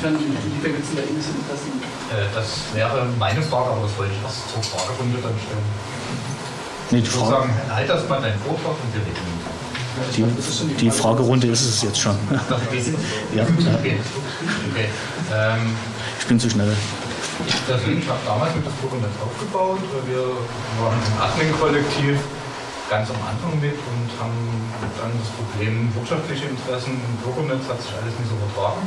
Inwiefern 0.00 0.18
gibt 0.18 0.84
es 0.84 0.94
da 0.96 1.02
ähnliche 1.02 1.30
Interessen? 1.30 1.72
Äh, 2.10 2.26
Das 2.34 2.74
wäre 2.74 3.06
meine 3.18 3.42
Frage, 3.42 3.70
aber 3.70 3.82
das 3.82 3.96
wollte 3.98 4.12
ich 4.12 4.22
erst 4.22 4.48
zur 4.50 4.62
Fragerunde 4.62 5.18
dann 5.22 5.34
stellen. 5.36 5.66
nee, 6.90 7.00
die, 7.00 7.06
Ich 7.06 7.14
würde 7.14 7.26
Frage, 7.30 7.48
sagen, 7.48 7.74
halt 7.74 7.88
das 7.88 8.08
mal 8.08 8.20
deinen 8.20 8.40
Vortrag 8.40 8.76
und 8.76 8.90
wir 8.94 9.00
reden. 9.00 9.49
Die, 10.16 10.24
die 10.76 10.90
Fragerunde 10.90 11.46
ist 11.48 11.62
es 11.62 11.82
jetzt 11.82 11.98
schon. 12.00 12.16
Das. 12.30 12.40
Ja, 13.34 13.42
ja. 13.44 13.96
Ähm, 15.32 15.76
Ich 16.18 16.26
bin 16.26 16.38
zu 16.40 16.50
schnell. 16.50 16.74
Deswegen, 17.68 17.98
ich 18.02 18.08
habe 18.08 18.20
damals 18.26 18.54
mit 18.54 18.66
das 18.66 18.74
Bürgernetz 18.84 19.16
aufgebaut. 19.22 19.80
Wir 20.06 20.22
waren 20.82 20.98
im 21.00 21.16
Admin-Kollektiv 21.22 22.18
ganz 22.90 23.08
am 23.08 23.20
Anfang 23.22 23.54
mit 23.62 23.78
und 23.78 24.08
haben 24.20 24.36
dann 24.98 25.12
das 25.14 25.30
Problem 25.38 25.88
wirtschaftliche 25.94 26.50
Interessen 26.50 26.98
im 27.00 27.14
Bürgernetz 27.22 27.64
hat 27.70 27.78
sich 27.80 27.94
alles 27.96 28.12
nicht 28.18 28.28
so 28.28 28.36
vertragen. 28.50 28.82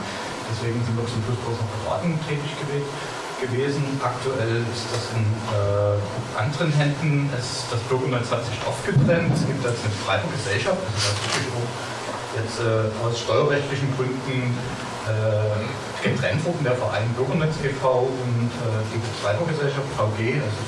Deswegen 0.52 0.78
sind 0.84 0.94
wir 1.00 1.08
zum 1.08 1.24
Schluss 1.24 1.40
bloß 1.40 1.58
noch 1.64 1.72
beraten 1.82 2.20
tätig 2.28 2.52
gewe- 2.62 2.84
gewesen. 3.48 3.84
Aktuell 4.04 4.64
ist 4.72 4.88
das 4.92 5.12
in 5.16 5.26
äh, 5.52 6.40
anderen 6.40 6.72
Händen. 6.74 7.30
Es, 7.38 7.68
das 7.70 7.80
Bürgernetz 7.92 8.32
hat 8.32 8.46
sich 8.46 8.58
aufgetrennt. 8.66 9.34
Es 9.36 9.46
gibt 9.46 9.64
jetzt 9.64 9.84
eine 9.84 9.94
Freiburg 10.06 10.32
Gesellschaft, 10.32 10.80
also 10.80 11.12
jetzt 12.40 12.58
äh, 12.60 12.90
aus 13.04 13.20
steuerrechtlichen 13.20 13.92
Gründen 13.96 14.58
äh, 15.06 16.08
getrennt 16.08 16.44
wurden, 16.46 16.64
der 16.64 16.76
Verein 16.76 17.08
Bürgernetz 17.16 17.56
e.V. 17.64 18.10
und 18.10 18.50
äh, 18.50 18.82
die 18.92 19.00
Betreibergesellschaft 19.00 19.88
VG. 19.96 20.42
Also 20.42 20.62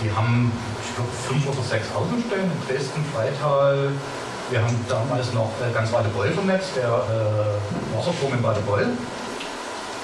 die 0.00 0.10
haben, 0.12 0.52
ich 0.84 0.94
glaube, 0.96 1.10
fünf 1.28 1.44
oder 1.48 1.62
sechs 1.66 1.88
Außenstellen 1.92 2.48
in 2.48 2.60
Dresden, 2.66 3.04
Freital. 3.12 3.92
Wir 4.50 4.62
haben 4.62 4.74
damals 4.88 5.32
noch 5.32 5.50
äh, 5.60 5.72
ganz 5.72 5.92
Wadebeul 5.92 6.30
vernetzt, 6.32 6.74
der 6.76 6.88
äh, 6.88 7.96
Wasserturm 7.96 8.34
in 8.34 8.42
Wadebeul. 8.42 8.88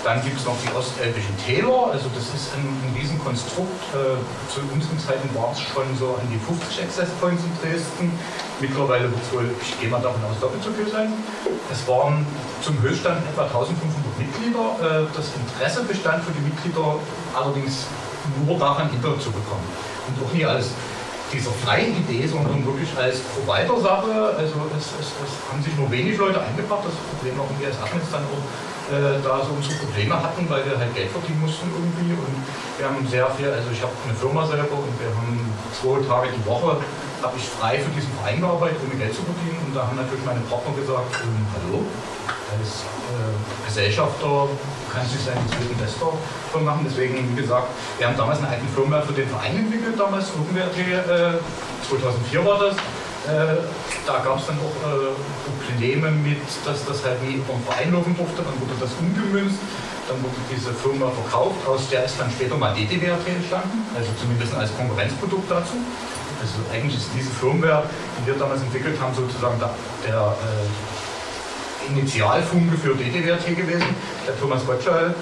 Dann 0.06 0.22
gibt 0.22 0.38
es 0.38 0.46
noch 0.46 0.54
die 0.62 0.70
ostelbischen 0.70 1.34
Täler, 1.44 1.90
also 1.90 2.06
das 2.14 2.30
ist 2.30 2.54
in, 2.54 2.62
in 2.62 2.94
diesem 2.94 3.18
Konstrukt, 3.18 3.82
äh, 3.90 4.14
zu 4.46 4.62
unseren 4.70 4.94
Zeiten 5.02 5.26
war 5.34 5.50
es 5.50 5.58
schon 5.58 5.82
so 5.98 6.14
an 6.14 6.22
die 6.30 6.38
50 6.38 6.86
Access 6.86 7.10
Points 7.18 7.42
in 7.42 7.50
Dresden. 7.58 8.14
Mittlerweile 8.62 9.10
wird 9.10 9.18
es 9.18 9.34
wohl, 9.34 9.50
ich 9.60 9.74
gehe 9.80 9.90
mal 9.90 9.98
davon 9.98 10.22
aus, 10.30 10.38
doppelt 10.38 10.62
so 10.62 10.70
viel 10.70 10.86
sein. 10.86 11.10
Es 11.74 11.82
waren 11.90 12.24
zum 12.62 12.80
Höchststand 12.82 13.18
etwa 13.26 13.50
1500 13.50 13.82
Mitglieder. 14.14 14.78
Äh, 14.78 15.10
das 15.10 15.26
Interesse 15.34 15.82
bestand 15.82 16.22
für 16.22 16.30
die 16.38 16.54
Mitglieder 16.54 17.02
allerdings 17.34 17.90
nur 18.46 18.62
daran, 18.62 18.86
Internet 18.94 19.18
zu 19.18 19.34
bekommen. 19.34 19.66
Und 20.06 20.22
auch 20.22 20.30
nie 20.30 20.46
als 20.46 20.70
dieser 21.32 21.50
freien 21.64 21.96
Idee, 21.96 22.26
sondern 22.26 22.64
wirklich 22.64 22.90
als 22.96 23.20
Provider-Sache. 23.34 24.36
Also 24.38 24.54
es, 24.76 24.86
es, 25.00 25.08
es 25.10 25.32
haben 25.50 25.62
sich 25.62 25.74
nur 25.76 25.90
wenig 25.90 26.16
Leute 26.16 26.40
eingebracht. 26.40 26.86
Das 26.86 26.94
Problem 27.10 27.38
war 27.38 27.46
irgendwie, 27.50 27.66
als 27.66 27.78
Admins 27.82 28.10
dann 28.10 28.24
auch 28.30 28.44
äh, 28.94 29.18
da 29.22 29.42
so 29.42 29.50
unsere 29.50 29.74
Probleme 29.82 30.14
hatten, 30.14 30.46
weil 30.48 30.62
wir 30.64 30.78
halt 30.78 30.94
Geld 30.94 31.10
verdienen 31.10 31.42
mussten 31.42 31.66
irgendwie. 31.66 32.14
Und 32.14 32.36
wir 32.78 32.86
haben 32.86 33.02
sehr 33.08 33.26
viel, 33.34 33.50
also 33.50 33.68
ich 33.72 33.82
habe 33.82 33.92
eine 34.06 34.14
Firma 34.14 34.46
selber 34.46 34.78
und 34.78 34.94
wir 35.02 35.10
haben 35.10 35.34
zwei 35.74 35.98
Tage 36.06 36.30
die 36.30 36.44
Woche 36.46 36.78
habe 37.22 37.36
ich 37.36 37.48
frei 37.48 37.78
für 37.78 37.90
diesen 37.90 38.12
Verein 38.20 38.40
gearbeitet, 38.40 38.78
ohne 38.84 38.94
Geld 38.94 39.14
zu 39.14 39.22
verdienen. 39.22 39.58
Und 39.66 39.74
da 39.74 39.88
haben 39.88 39.96
natürlich 39.96 40.24
meine 40.24 40.40
Partner 40.46 40.72
gesagt, 40.78 41.10
ähm, 41.24 41.42
hallo, 41.58 41.82
als 42.54 42.86
äh, 43.10 43.34
Gesellschafter 43.66 44.48
kannst 44.96 45.12
du 45.12 45.18
seinen 45.20 45.44
zweiten 45.52 45.76
Desktop 45.76 46.16
von 46.50 46.64
machen. 46.64 46.80
Deswegen, 46.88 47.20
wie 47.36 47.42
gesagt, 47.42 47.68
wir 47.98 48.08
haben 48.08 48.16
damals 48.16 48.38
eine 48.38 48.48
eigene 48.48 48.70
Firmware 48.72 49.04
für 49.04 49.12
den 49.12 49.28
Verein 49.28 49.56
entwickelt, 49.68 50.00
damals 50.00 50.32
OpenWrt, 50.32 50.72
äh, 50.72 51.36
2004 51.84 52.44
war 52.44 52.58
das. 52.58 52.76
Äh, 53.26 53.60
da 54.06 54.22
gab 54.24 54.38
es 54.38 54.46
dann 54.46 54.56
auch 54.56 54.76
äh, 54.88 55.12
Probleme 55.68 56.10
mit, 56.10 56.40
dass 56.64 56.86
das 56.86 57.04
halt 57.04 57.20
nie 57.22 57.42
den 57.44 57.62
Verein 57.66 57.92
laufen 57.92 58.16
durfte. 58.16 58.40
Dann 58.40 58.56
wurde 58.56 58.72
das 58.80 58.90
umgemünzt. 58.96 59.60
Dann 60.08 60.22
wurde 60.22 60.38
diese 60.48 60.72
Firma 60.72 61.10
verkauft. 61.10 61.66
Aus 61.66 61.90
der 61.90 62.04
ist 62.06 62.16
dann 62.18 62.30
später 62.30 62.56
mal 62.56 62.72
DDWRT 62.72 63.26
entstanden, 63.26 63.82
also 63.98 64.08
zumindest 64.20 64.54
als 64.54 64.70
Konkurrenzprodukt 64.78 65.50
dazu. 65.50 65.74
Also 66.38 66.62
eigentlich 66.72 66.94
ist 66.94 67.10
diese 67.10 67.30
Firmware, 67.30 67.82
die 68.16 68.26
wir 68.28 68.34
damals 68.38 68.62
entwickelt 68.62 68.94
haben, 69.00 69.12
sozusagen 69.12 69.58
der, 69.58 69.74
der 70.06 70.20
äh, 70.22 70.70
Initialfunke 71.88 72.76
für 72.76 72.94
DDWRT 72.94 73.56
gewesen. 73.56 73.86
Der 74.26 74.38
Thomas 74.40 74.64
Gottschall 74.66 75.14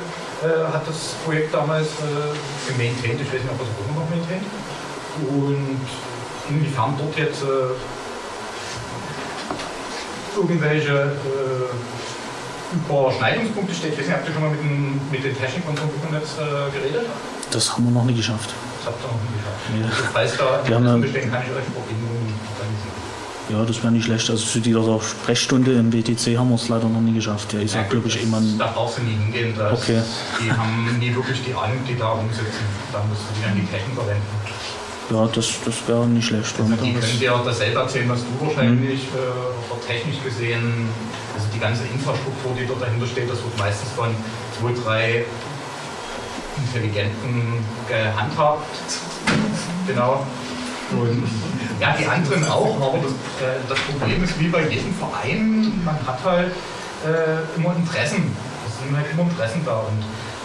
äh, 0.43 0.73
hat 0.73 0.87
das 0.87 1.15
Projekt 1.25 1.53
damals 1.55 1.87
äh, 1.89 2.71
gemaintained. 2.73 3.21
Ich 3.21 3.27
weiß 3.29 3.43
nicht, 3.43 3.51
ob 3.53 3.61
er 3.61 3.67
es 3.67 3.71
noch 3.95 4.09
maintaint. 4.11 4.47
Und 5.29 5.79
inwiefern 6.51 6.95
dort 6.99 7.17
jetzt 7.17 7.43
äh, 7.43 7.47
irgendwelche 10.37 10.93
äh, 10.93 12.75
Überschneidungspunkte 12.75 13.75
steht. 13.75 13.93
Ich 13.93 13.99
weiß 14.01 14.07
nicht, 14.07 14.17
habt 14.17 14.29
ihr 14.29 14.35
schon 14.35 14.43
mal 14.43 14.51
mit, 14.51 14.61
dem, 14.61 15.01
mit 15.11 15.25
den 15.25 15.37
Technikern 15.39 15.77
vom 15.77 15.91
Internetz 15.95 16.35
äh, 16.39 16.71
geredet? 16.77 17.07
Das 17.51 17.73
haben 17.73 17.85
wir 17.85 17.93
noch 17.93 18.05
nie 18.05 18.15
geschafft. 18.15 18.51
Das 18.79 18.87
habt 18.93 19.01
ihr 19.05 19.09
noch 19.15 19.23
nie 19.23 19.37
geschafft. 19.39 19.63
Nee. 19.71 19.85
Also, 19.85 20.05
falls 20.13 20.37
da 20.37 20.61
Wir 20.69 20.75
haben 20.77 20.87
ja- 20.87 20.97
bestehen, 20.97 21.31
kann 21.31 21.43
ich 21.47 21.51
euch 21.55 21.65
Verbindungen 21.71 22.35
organisieren. 22.51 23.04
Ja, 23.51 23.63
das 23.65 23.83
wäre 23.83 23.93
nicht 23.93 24.05
schlecht. 24.05 24.31
Also 24.31 24.45
zu 24.45 24.61
dieser 24.61 25.01
Sprechstunde 25.01 25.73
im 25.75 25.91
BTC 25.91 26.39
haben 26.39 26.49
wir 26.49 26.55
es 26.57 26.69
leider 26.69 26.89
noch 26.89 27.01
nie 27.01 27.13
geschafft. 27.13 27.53
Der 27.53 27.61
ist 27.61 27.75
ja, 27.75 27.83
glaube 27.83 28.09
ich, 28.09 28.23
immer 28.23 28.41
Da 28.59 28.69
brauchst 28.75 28.99
du 28.99 29.03
nie 29.03 29.17
hingehen. 29.17 29.55
Das, 29.57 29.83
Okay. 29.83 30.01
Die 30.43 30.51
haben 30.51 30.99
nie 30.99 31.15
wirklich 31.15 31.43
die 31.45 31.53
Ahnung, 31.53 31.79
die 31.87 31.97
da 31.97 32.13
umsetzen. 32.13 32.65
Da 32.91 33.05
musst 33.09 33.23
du 33.29 33.39
wieder 33.39 33.51
an 33.53 33.57
die 33.57 33.67
Technik 33.67 33.95
verwenden. 33.95 34.23
Ja, 35.11 35.27
das, 35.27 35.53
das 35.63 35.75
wäre 35.87 36.07
nicht 36.07 36.27
schlecht. 36.27 36.55
Also 36.59 36.73
die 36.73 36.95
können 36.95 37.19
dir 37.21 37.35
auch 37.35 37.45
dasselbe 37.45 37.79
erzählen, 37.81 38.09
was 38.09 38.21
du 38.21 38.47
wahrscheinlich 38.47 39.01
äh, 39.13 39.73
auch 39.73 39.87
technisch 39.87 40.17
gesehen, 40.25 40.89
also 41.35 41.47
die 41.55 41.59
ganze 41.61 41.83
Infrastruktur, 41.93 42.53
die 42.59 42.67
dort 42.67 42.81
dahinter 42.81 43.07
steht, 43.07 43.29
das 43.29 43.37
wird 43.45 43.59
meistens 43.59 43.91
von 43.91 44.09
zwei, 44.59 44.73
drei 44.83 45.25
Intelligenten 46.57 47.65
gehandhabt. 47.89 48.65
Genau. 49.87 50.25
Und 50.93 51.25
ja, 51.81 51.95
die 51.99 52.07
anderen 52.07 52.47
auch, 52.49 52.77
aber 52.81 52.99
das, 53.03 53.13
äh, 53.43 53.59
das 53.69 53.79
Problem 53.81 54.23
ist 54.25 54.39
wie 54.39 54.49
bei 54.49 54.63
jedem 54.69 54.95
Verein, 54.95 55.81
man 55.85 55.99
hat 56.07 56.19
halt 56.25 56.53
äh, 57.05 57.59
immer 57.59 57.75
Interessen. 57.77 58.35
Es 58.67 58.79
sind 58.83 58.97
halt 58.97 59.07
immer 59.13 59.23
Interessen 59.23 59.63
da. 59.65 59.77
Und 59.81 60.01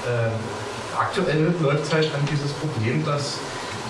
äh, 0.07 0.29
aktuell 0.99 1.53
läuft 1.61 1.83
es 1.85 1.93
halt 1.93 2.05
an 2.13 2.21
dieses 2.31 2.51
Problem, 2.53 3.05
dass 3.05 3.37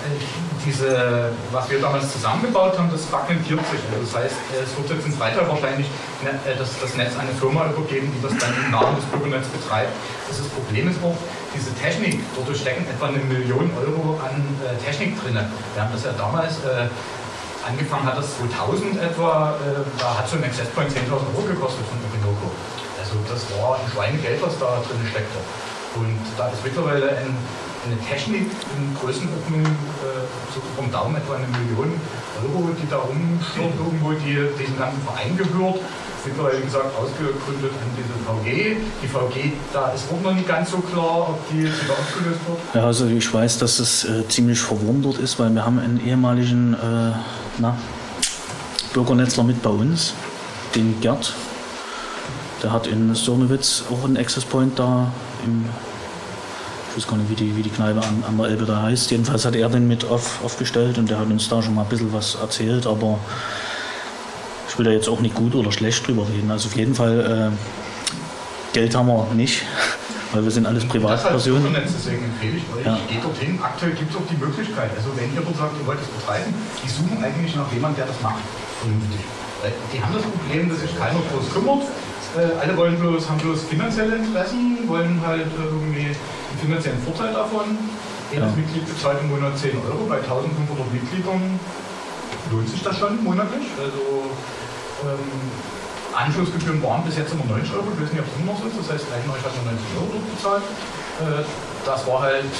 äh, 0.06 0.16
diese, 0.64 1.32
was 1.52 1.68
wir 1.70 1.80
damals 1.80 2.12
zusammengebaut 2.12 2.78
haben, 2.78 2.90
das 2.92 3.04
fragmentiert 3.06 3.60
sich. 3.70 3.80
Also 3.90 4.04
das 4.04 4.14
heißt, 4.24 4.36
äh, 4.54 4.64
es 4.64 4.76
wird 4.76 4.90
jetzt 4.98 5.06
in 5.06 5.12
Freitag 5.12 5.48
wahrscheinlich 5.48 5.86
ne, 6.22 6.30
äh, 6.46 6.56
das, 6.56 6.70
das 6.80 6.94
Netz 6.96 7.12
eine 7.18 7.32
Firma 7.38 7.66
übergeben, 7.70 8.12
die 8.14 8.22
das 8.22 8.36
dann 8.38 8.52
im 8.64 8.70
Namen 8.70 8.96
des 8.96 9.04
Bürgernetzes 9.06 9.50
betreibt. 9.52 9.92
Das, 10.28 10.38
ist- 10.38 10.46
das 10.46 10.52
Problem 10.52 10.88
ist 10.90 10.98
auch, 11.02 11.16
diese 11.54 11.74
Technik, 11.74 12.20
dort 12.36 12.56
stecken 12.56 12.86
etwa 12.86 13.08
eine 13.08 13.18
Million 13.18 13.68
Euro 13.74 14.20
an 14.22 14.38
äh, 14.62 14.76
Technik 14.84 15.18
drin. 15.20 15.34
Wir 15.34 15.82
haben 15.82 15.90
das 15.92 16.04
ja 16.04 16.12
damals, 16.16 16.62
äh, 16.62 16.86
angefangen 17.66 18.06
hat 18.06 18.18
das 18.18 18.36
2000 18.38 19.00
etwa, 19.00 19.56
äh, 19.60 19.84
da 19.98 20.18
hat 20.18 20.28
so 20.28 20.36
ein 20.36 20.44
Access 20.44 20.68
Point 20.70 20.90
10.000 20.90 21.12
Euro 21.34 21.42
gekostet 21.46 21.84
von 21.86 21.98
Orinoco. 22.08 22.50
Also 22.98 23.16
das 23.28 23.42
war 23.58 23.76
ein 23.76 23.86
Schweinegeld, 23.92 24.42
was 24.42 24.58
da 24.58 24.80
drin 24.86 25.00
steckte. 25.10 25.38
Und 25.96 26.20
da 26.36 26.48
ist 26.48 26.62
mittlerweile 26.64 27.10
ein, 27.10 27.34
eine 27.84 27.98
Technik 28.06 28.46
in 28.76 28.94
Größenordnung 29.00 29.64
äh, 29.64 30.24
so 30.54 30.60
vom 30.76 30.90
Daumen 30.92 31.16
etwa 31.16 31.34
eine 31.34 31.48
Million 31.48 31.90
Euro, 32.40 32.70
die 32.72 32.88
da 32.88 32.98
rumsteht 32.98 33.74
irgendwo, 33.76 34.12
die 34.12 34.38
diesem 34.56 34.78
ganzen 34.78 35.02
Verein 35.02 35.36
gehört. 35.36 35.80
Mittlerweile, 36.24 36.60
gesagt, 36.60 36.86
ausgegründet 36.96 37.72
an 37.72 37.90
diese 37.96 38.12
VG. 38.26 38.76
Die 39.02 39.08
VG, 39.08 39.52
da 39.72 39.88
ist 39.90 40.04
auch 40.12 40.20
noch 40.22 40.34
nicht 40.34 40.46
ganz 40.46 40.70
so 40.70 40.78
klar, 40.78 41.30
ob 41.30 41.48
die 41.50 41.62
jetzt 41.62 41.82
wieder 41.82 41.94
aufgelöst 41.94 42.40
wird. 42.46 42.58
Ja, 42.74 42.84
also 42.84 43.06
ich 43.06 43.32
weiß, 43.32 43.58
dass 43.58 43.78
es 43.78 44.04
äh, 44.04 44.26
ziemlich 44.28 44.60
verwundert 44.60 45.18
ist, 45.18 45.38
weil 45.38 45.50
wir 45.50 45.64
haben 45.64 45.78
einen 45.78 46.04
ehemaligen 46.06 46.74
äh, 46.74 47.12
na, 47.58 47.76
Bürgernetzler 48.92 49.44
mit 49.44 49.62
bei 49.62 49.70
uns, 49.70 50.14
den 50.74 51.00
Gerd. 51.00 51.32
Der 52.62 52.72
hat 52.72 52.86
in 52.86 53.14
Sörnewitz 53.14 53.84
auch 53.90 54.04
einen 54.04 54.18
Access 54.18 54.44
Point 54.44 54.78
da 54.78 55.10
im 55.44 55.64
ich 56.90 57.04
weiß 57.04 57.06
gar 57.06 57.16
nicht, 57.18 57.30
wie 57.30 57.34
die, 57.36 57.56
wie 57.56 57.62
die 57.62 57.70
Kneipe 57.70 58.00
an, 58.00 58.24
an 58.26 58.36
der 58.36 58.48
Elbe 58.48 58.64
da 58.64 58.82
heißt. 58.82 59.12
Jedenfalls 59.12 59.44
hat 59.44 59.54
er 59.54 59.68
den 59.68 59.86
mit 59.86 60.04
auf, 60.04 60.42
aufgestellt 60.44 60.98
und 60.98 61.08
der 61.08 61.20
hat 61.20 61.28
uns 61.28 61.48
da 61.48 61.62
schon 61.62 61.76
mal 61.76 61.82
ein 61.82 61.88
bisschen 61.88 62.12
was 62.12 62.34
erzählt, 62.34 62.84
aber 62.84 63.20
ich 64.70 64.78
will 64.78 64.84
da 64.84 64.92
jetzt 64.92 65.08
auch 65.08 65.20
nicht 65.20 65.34
gut 65.34 65.54
oder 65.54 65.72
schlecht 65.72 66.06
drüber 66.06 66.22
reden. 66.32 66.50
Also 66.50 66.68
auf 66.68 66.76
jeden 66.76 66.94
Fall, 66.94 67.50
äh, 67.52 68.72
Geld 68.72 68.94
haben 68.94 69.08
wir 69.08 69.26
nicht, 69.34 69.62
weil 70.32 70.44
wir 70.44 70.50
sind 70.50 70.64
alles 70.66 70.84
Privatpersonen. 70.86 71.72
Das 71.74 71.82
heißt, 71.82 71.94
deswegen 71.98 72.24
empfehle 72.24 72.56
ich 72.56 72.64
euch, 72.78 72.86
Ja. 72.86 72.98
geht 73.08 73.24
dorthin. 73.24 73.58
Aktuell 73.62 73.92
gibt 73.92 74.10
es 74.12 74.16
auch 74.16 74.26
die 74.30 74.36
Möglichkeit. 74.38 74.90
Also 74.96 75.10
wenn 75.16 75.34
ihr 75.34 75.42
dort 75.42 75.56
sagt, 75.56 75.74
ihr 75.80 75.86
wollt 75.86 75.98
das 75.98 76.06
betreiben, 76.08 76.54
die 76.84 76.88
suchen 76.88 77.18
eigentlich 77.22 77.54
nach 77.56 77.66
jemandem, 77.72 77.96
der 77.98 78.06
das 78.14 78.22
macht. 78.22 78.42
Vernünftig. 78.78 79.20
Die 79.92 80.00
haben 80.00 80.14
das 80.14 80.22
Problem, 80.22 80.70
dass 80.70 80.80
sich 80.80 80.96
keiner 80.96 81.20
groß 81.28 81.52
kümmert. 81.52 81.82
Äh, 82.38 82.62
Alle 82.62 82.76
wollen 82.78 82.96
bloß, 82.96 83.28
haben 83.28 83.38
bloß 83.42 83.64
finanzielle 83.68 84.16
Interessen, 84.16 84.86
wollen 84.86 85.20
halt 85.26 85.50
irgendwie 85.58 86.14
einen 86.14 86.58
finanziellen 86.62 87.02
Vorteil 87.02 87.34
davon. 87.34 87.76
Jedes 88.32 88.46
Ja. 88.48 88.56
Mitglied 88.56 88.86
bezahlt 88.86 89.18
im 89.20 89.28
Monat 89.34 89.58
10 89.58 89.74
Euro. 89.84 90.06
Bei 90.08 90.22
1500 90.22 90.94
Mitgliedern 90.94 91.58
lohnt 92.50 92.68
sich 92.68 92.82
das 92.82 92.98
schon 92.98 93.22
monatlich. 93.22 93.66
Also 93.78 94.30
ähm, 95.06 95.30
Anschlussgebühren 96.14 96.82
waren 96.82 97.04
bis 97.04 97.16
jetzt 97.16 97.32
immer 97.32 97.44
90 97.46 97.72
Euro. 97.74 97.86
Ich 97.94 98.02
weiß 98.02 98.12
nicht, 98.12 98.20
ob 98.20 98.26
es 98.26 98.36
immer 98.40 98.52
noch 98.52 98.60
so 98.60 98.68
ist. 98.68 98.78
Das 98.78 98.90
heißt, 98.94 99.06
einer 99.12 99.32
euch 99.32 99.44
hat 99.44 99.54
nur 99.56 99.72
90 99.72 99.86
Euro 99.96 100.16
bezahlt. 100.34 100.64
Äh, 101.22 101.44
das 101.86 102.06
war 102.06 102.22
halt 102.22 102.52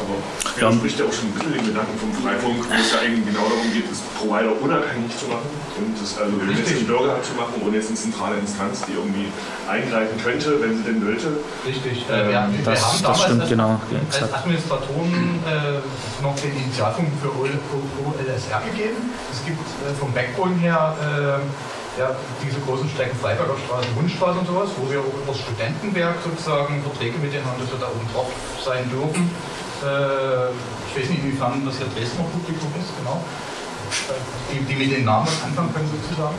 Aber 0.00 0.16
Ja. 0.60 0.72
spricht 0.74 0.98
ja 0.98 1.06
auch 1.06 1.12
schon 1.12 1.28
ein 1.30 1.34
bisschen 1.38 1.52
den 1.54 1.66
Gedanken 1.70 1.94
vom 1.98 2.10
Freifunk, 2.18 2.58
wo 2.66 2.74
es 2.74 2.90
ja 2.92 2.98
eigentlich 3.00 3.26
genau 3.30 3.46
darum 3.46 3.66
geht, 3.72 3.86
das 3.90 4.00
Provider 4.18 4.50
unabhängig 4.58 5.10
zu 5.18 5.26
machen 5.30 5.46
und 5.78 5.94
das 5.98 6.18
also 6.18 6.34
den 6.34 6.50
letzten 6.50 6.86
Bürger 6.86 7.12
halt 7.14 7.24
zu 7.24 7.34
machen, 7.34 7.54
ohne 7.62 7.76
jetzt 7.78 7.88
eine 7.94 7.98
zentrale 7.98 8.36
Instanz, 8.42 8.82
die 8.86 8.94
irgendwie 8.98 9.30
eingreifen 9.70 10.18
könnte, 10.22 10.58
wenn 10.60 10.76
sie 10.78 10.84
denn 10.84 10.98
wollte. 11.06 11.38
Richtig. 11.66 12.06
Ähm, 12.10 12.26
wir, 12.26 12.58
wir 12.58 12.64
das- 12.66 12.82
haben 12.82 12.92
das 12.92 13.02
damals 13.02 13.22
stimmt, 13.22 13.40
als, 13.42 13.50
genau, 13.50 13.70
als. 14.10 14.32
Administratoren 14.34 15.42
äh, 15.46 15.78
noch 16.22 16.34
den 16.42 16.52
Initialpunkt 16.58 17.12
für 17.22 17.30
OLSR 17.34 18.60
gegeben. 18.70 18.98
Es 19.30 19.44
gibt 19.46 19.62
äh, 19.86 19.94
vom 19.98 20.10
Backbone 20.12 20.54
her 20.58 20.94
äh, 20.98 21.38
ja, 22.00 22.10
diese 22.42 22.58
großen 22.66 22.88
Strecken 22.90 23.14
Freiberger 23.22 23.54
Straße, 23.66 23.86
Wundstraße 23.94 24.38
und 24.42 24.46
sowas, 24.46 24.70
wo 24.76 24.90
wir 24.90 24.98
auch 24.98 25.14
über 25.14 25.30
das 25.30 25.38
Studentenwerk 25.38 26.16
sozusagen 26.26 26.82
Verträge 26.82 27.18
mit 27.18 27.32
denen 27.32 27.46
haben, 27.46 27.60
dass 27.62 27.70
wir 27.70 27.78
da 27.78 27.86
oben 27.86 28.06
drauf 28.12 28.30
sein 28.64 28.90
dürfen. 28.90 29.30
Äh, 29.84 30.50
ich 30.88 30.92
weiß 31.02 31.10
nicht, 31.10 31.22
inwiefern 31.24 31.62
das 31.66 31.76
hier 31.76 31.86
Dresdner 31.94 32.24
Publikum 32.32 32.72
ist, 32.80 32.90
genau. 32.96 33.20
Äh, 33.20 34.16
Die, 34.52 34.64
die 34.64 34.74
mit 34.80 34.90
den 34.96 35.04
Namen 35.04 35.28
anfangen 35.44 35.72
können 35.74 35.90
sozusagen. 35.92 36.38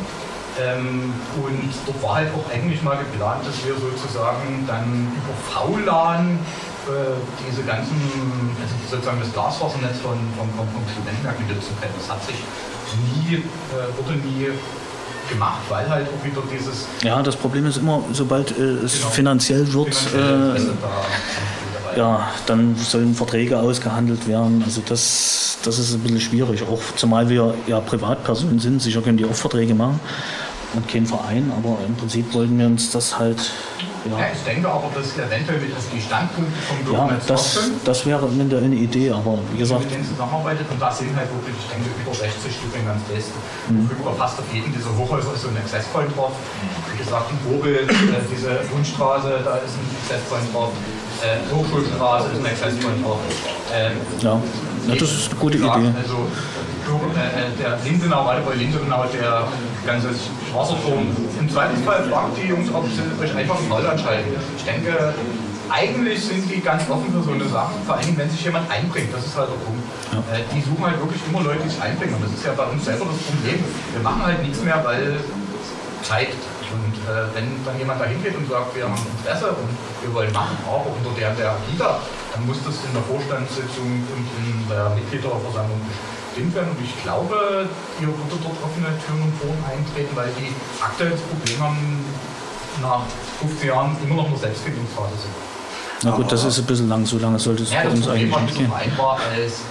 Ähm, 0.58 1.14
und 1.36 1.68
dort 1.86 2.02
war 2.02 2.16
halt 2.16 2.30
auch 2.34 2.48
eigentlich 2.52 2.82
mal 2.82 2.98
geplant, 2.98 3.44
dass 3.46 3.60
wir 3.66 3.76
sozusagen 3.76 4.64
dann 4.66 5.12
über 5.12 5.34
VLAN 5.52 6.40
äh, 6.88 6.90
diese 7.46 7.62
ganzen, 7.64 7.96
also 8.62 8.74
sozusagen 8.90 9.20
das 9.20 9.34
Glasfasernetz 9.34 10.00
von, 10.00 10.16
vom, 10.40 10.48
vom, 10.56 10.68
vom 10.72 10.84
Studentenwerk 10.96 11.38
benutzen 11.46 11.76
können. 11.82 11.94
Das 12.00 12.08
hat 12.10 12.24
sich 12.26 12.40
nie, 13.12 13.36
äh, 13.36 13.92
wurde 14.00 14.16
nie 14.26 14.48
gemacht, 15.30 15.60
weil 15.68 15.90
halt 15.90 16.08
auch 16.08 16.24
wieder 16.24 16.42
dieses 16.54 16.86
Ja, 17.02 17.22
das 17.22 17.36
Problem 17.36 17.66
ist 17.66 17.78
immer, 17.78 18.02
sobald 18.14 18.58
äh, 18.58 18.62
es 18.86 18.96
Genau. 19.00 19.10
finanziell 19.10 19.74
wird, 19.74 19.94
finanzielle 19.94 20.78
ja, 21.96 22.28
dann 22.46 22.76
sollen 22.76 23.14
Verträge 23.14 23.60
ausgehandelt 23.60 24.28
werden. 24.28 24.62
Also 24.66 24.82
das, 24.88 25.60
das 25.64 25.80
ist 25.80 25.94
ein 25.94 26.02
bisschen 26.02 26.22
schwierig, 26.22 26.64
auch 26.64 26.82
zumal 26.96 27.30
wir 27.30 27.54
ja 27.68 27.80
Privatpersonen 27.80 28.60
sind. 28.60 28.82
Sicher 28.82 29.02
können 29.02 29.18
die 29.18 29.26
auch 29.26 29.34
Verträge 29.34 29.76
machen 29.76 30.00
und 30.76 30.88
kein 30.88 31.06
Verein, 31.06 31.52
aber 31.56 31.78
im 31.88 31.96
Prinzip 31.96 32.34
wollten 32.34 32.58
wir 32.60 32.66
uns 32.66 32.92
das 32.92 33.18
halt, 33.18 33.40
Ja, 34.06 34.20
ja, 34.20 34.26
ich 34.34 34.44
denke 34.44 34.70
aber, 34.70 34.92
dass 34.94 35.18
eventuell 35.18 35.60
mit 35.60 35.76
dass 35.76 35.90
die 35.90 36.02
Standpunkte 36.02 36.60
vom 36.68 36.78
ja 36.78 37.00
Bürgernetz 37.00 37.26
das, 37.26 37.72
das 37.84 38.06
wäre 38.06 38.28
eine, 38.28 38.44
eine 38.44 38.76
Idee, 38.76 39.10
aber 39.12 39.40
wie 39.52 39.58
gesagt, 39.58 39.82
mit 39.82 39.92
denen 39.94 40.06
zusammenarbeitet 40.06 40.68
und 40.70 40.82
da 40.82 40.92
sind 40.92 41.16
halt 41.16 41.30
wirklich, 41.32 41.56
ich 41.58 41.70
denke, 41.72 41.90
über 41.90 42.14
60 42.14 42.52
Stück 42.52 42.76
in 42.76 42.86
ganz 42.86 43.02
Dresden. 43.08 43.40
Mhm. 43.70 43.90
Über 43.90 44.14
fast 44.14 44.40
auf 44.40 44.46
jedem 44.54 44.74
dieser 44.74 44.92
Hochhäuser 44.96 45.34
ist 45.34 45.44
so 45.44 45.50
ein 45.50 45.58
Access 45.58 45.86
Point 45.88 46.12
drauf. 46.16 46.34
Wie 46.92 46.98
gesagt, 46.98 47.32
in 47.32 47.38
Borbel, 47.50 47.88
äh, 47.88 48.22
diese 48.30 48.60
Wundstraße, 48.72 49.42
da 49.44 49.58
ist 49.64 49.74
ein 49.80 49.88
Access 50.04 50.24
Point 50.30 50.54
drauf. 50.54 50.72
Äh, 51.26 51.42
Hochschulstraße 51.54 52.28
ist 52.34 52.40
ein 52.40 52.46
Access 52.46 52.76
Point 52.78 53.04
drauf. 53.04 53.20
Ähm, 53.74 53.94
ja, 54.22 54.40
ja 54.88 54.96
das 54.96 55.12
ist 55.12 55.32
eine 55.32 55.40
gute 55.40 55.58
Idee. 55.58 55.66
Also, 55.68 56.30
äh, 57.18 57.50
der 57.58 57.80
Lindenau, 57.84 58.24
Radebeul 58.24 58.56
Lindenau, 58.56 59.06
der 59.06 59.48
ganze 59.86 60.10
Wasserturm. 60.54 61.08
Im 61.40 61.50
Zweifelsfall 61.50 62.04
fragt 62.10 62.38
die 62.38 62.48
Jungs, 62.48 62.70
ob 62.72 62.86
sie 62.86 63.02
euch 63.24 63.36
einfach 63.36 63.58
voll 63.58 63.86
anschalten. 63.88 64.34
Ich 64.56 64.64
denke, 64.64 65.14
eigentlich 65.70 66.24
sind 66.24 66.50
die 66.52 66.62
ganz 66.62 66.84
offen 66.90 67.12
für 67.12 67.24
so 67.24 67.32
eine 67.32 67.46
Sache, 67.46 67.74
vor 67.88 67.96
allem 67.98 68.16
wenn 68.16 68.30
sich 68.30 68.44
jemand 68.44 68.70
einbringt, 68.70 69.12
das 69.12 69.26
ist 69.26 69.36
halt 69.36 69.50
der 69.50 69.66
Punkt. 69.66 69.82
Ja. 70.14 70.38
Äh, 70.38 70.44
die 70.54 70.62
suchen 70.62 70.86
halt 70.86 71.00
wirklich 71.00 71.22
immer 71.28 71.42
Leute, 71.42 71.64
die 71.64 71.70
sich 71.70 71.82
einbringen. 71.82 72.14
Und 72.16 72.26
das 72.26 72.34
ist 72.34 72.46
ja 72.46 72.54
bei 72.54 72.66
uns 72.66 72.86
selber 72.86 73.06
das 73.10 73.18
Problem. 73.18 73.64
Wir 73.94 74.04
machen 74.04 74.22
halt 74.24 74.44
nichts 74.44 74.62
mehr, 74.62 74.80
weil 74.86 75.18
Zeit. 76.04 76.30
Und 76.76 76.96
äh, 77.08 77.32
wenn 77.34 77.48
dann 77.64 77.78
jemand 77.80 78.02
da 78.02 78.06
hingeht 78.06 78.36
und 78.36 78.50
sagt, 78.50 78.76
wir 78.76 78.84
haben 78.84 79.00
Interesse 79.00 79.56
und 79.56 79.72
wir 80.04 80.12
wollen 80.14 80.34
machen, 80.34 80.58
aber 80.68 80.92
unter 80.92 81.12
der 81.16 81.32
der 81.34 81.56
Agita, 81.56 82.04
dann 82.34 82.46
muss 82.46 82.60
das 82.68 82.76
in 82.84 82.92
der 82.92 83.04
Vorstandssitzung 83.04 83.88
und 83.88 84.26
in 84.44 84.68
der 84.68 84.92
Mitgliederversammlung 84.92 85.80
bestimmt 86.36 86.54
werden. 86.56 86.72
Und 86.76 86.84
ich 86.84 86.96
glaube, 87.04 87.68
ihr 88.00 88.08
würdet 88.08 88.44
dort 88.44 88.58
offene 88.60 88.92
Türen 89.08 89.24
und 89.24 89.34
Foren 89.40 89.62
eintreten, 89.72 90.12
weil 90.16 90.30
die 90.36 90.52
aktuell 90.84 91.12
das 91.16 91.24
Problem 91.32 91.60
haben, 91.64 92.04
nach 92.82 93.02
15 93.40 93.68
Jahren 93.68 93.96
immer 94.04 94.16
noch 94.16 94.30
nur 94.30 94.38
Selbstfindungsphase 94.38 95.16
sind. 95.16 95.34
Na 96.04 96.12
gut, 96.12 96.30
das 96.30 96.44
ist 96.44 96.60
ein 96.60 96.66
bisschen 96.66 96.90
lang, 96.90 97.06
so 97.06 97.18
lange 97.18 97.40
sollte 97.40 97.64
es 97.64 97.72
Ja, 97.72 97.84
bei 97.84 97.90
uns 97.90 98.06
Problem 98.06 98.34
eigentlich 98.34 98.46
nicht 98.46 98.58
gehen. 98.58 98.70
Verein 98.70 98.98
war 98.98 99.18
als 99.32 99.62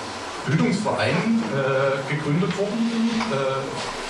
Bildungsverein 0.46 1.42
äh, 1.52 2.12
gegründet 2.12 2.56
worden. 2.56 3.10
Äh, 3.30 4.03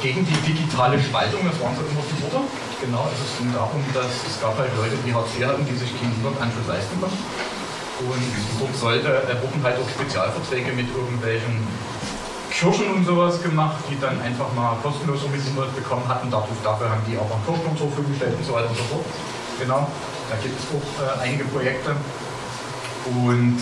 gegen 0.00 0.24
die 0.24 0.40
digitale 0.48 0.98
Spaltung, 0.98 1.44
das 1.44 1.60
waren 1.60 1.76
so 1.76 1.84
immer 1.84 2.00
die 2.00 2.16
Worte. 2.24 2.40
Genau, 2.80 3.04
also 3.04 3.20
es 3.20 3.36
ging 3.36 3.52
darum, 3.52 3.84
dass 3.92 4.12
es 4.24 4.40
gab 4.40 4.56
halt 4.56 4.72
Leute, 4.76 4.96
die 5.04 5.12
Hartz 5.12 5.36
IV 5.36 5.46
hatten, 5.46 5.64
die 5.68 5.76
sich 5.76 5.92
keinen 6.00 6.16
Überanschluss 6.16 6.68
leisten 6.68 6.96
konnten. 7.00 7.20
Und 8.00 8.32
dort 8.56 8.74
sollte, 8.76 9.08
äh, 9.28 9.36
wurden 9.44 9.60
halt 9.60 9.76
auch 9.76 9.88
Spezialverträge 9.88 10.72
mit 10.72 10.88
irgendwelchen 10.88 11.60
Kirchen 12.48 12.88
und 12.96 13.04
sowas 13.04 13.42
gemacht, 13.42 13.76
die 13.92 14.00
dann 14.00 14.20
einfach 14.20 14.48
mal 14.56 14.76
kostenlos 14.82 15.20
Internet 15.28 15.76
bekommen 15.76 16.08
hatten. 16.08 16.30
Dafür, 16.32 16.56
dafür 16.64 16.88
haben 16.88 17.04
die 17.04 17.20
auch 17.20 17.28
an 17.28 17.44
Kirchen 17.44 17.76
zur 17.76 17.92
Verfügung 17.92 18.16
gestellt 18.16 18.34
und 18.40 18.44
so 18.44 18.52
weiter 18.56 18.72
und 18.72 18.76
so 18.76 18.84
fort. 18.88 19.04
Genau, 19.60 19.86
da 20.32 20.36
gibt 20.40 20.56
es 20.56 20.64
auch 20.72 20.88
äh, 21.04 21.28
einige 21.28 21.44
Projekte. 21.44 21.92
Und 23.04 23.60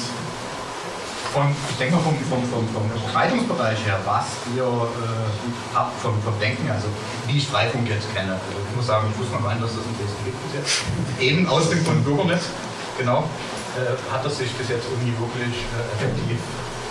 von, 1.32 1.54
ich 1.70 1.76
denke 1.76 1.96
mal 1.96 2.02
vom, 2.02 2.16
vom, 2.28 2.42
vom, 2.48 2.64
vom 2.72 2.84
Verbreitungsbereich 2.88 3.84
her, 3.84 4.00
was 4.04 4.26
ihr 4.56 4.64
äh, 4.64 5.74
habt 5.74 6.00
vom, 6.00 6.20
vom 6.22 6.38
Denken, 6.40 6.70
also 6.70 6.88
wie 7.26 7.38
ich 7.38 7.48
Freifunk 7.48 7.88
jetzt 7.88 8.08
kenne. 8.14 8.32
Also 8.32 8.56
ich 8.56 8.76
muss 8.76 8.86
sagen, 8.86 9.08
ich 9.12 9.18
wusste 9.18 9.36
gar 9.36 9.52
nicht, 9.52 9.62
dass 9.62 9.76
das 9.76 9.84
in 9.84 9.94
Dresden 10.00 10.24
gibt 10.24 10.38
bis 10.44 10.52
jetzt. 10.56 10.72
Eben 11.20 11.48
aus 11.48 11.68
dem 11.68 11.84
von 11.84 12.02
Bürgernetz, 12.02 12.48
genau, 12.96 13.28
äh, 13.76 13.96
hat 14.12 14.24
das 14.24 14.38
sich 14.38 14.50
bis 14.52 14.68
jetzt 14.68 14.86
irgendwie 14.88 15.12
wirklich 15.20 15.54
äh, 15.76 15.92
effektiv 15.96 16.40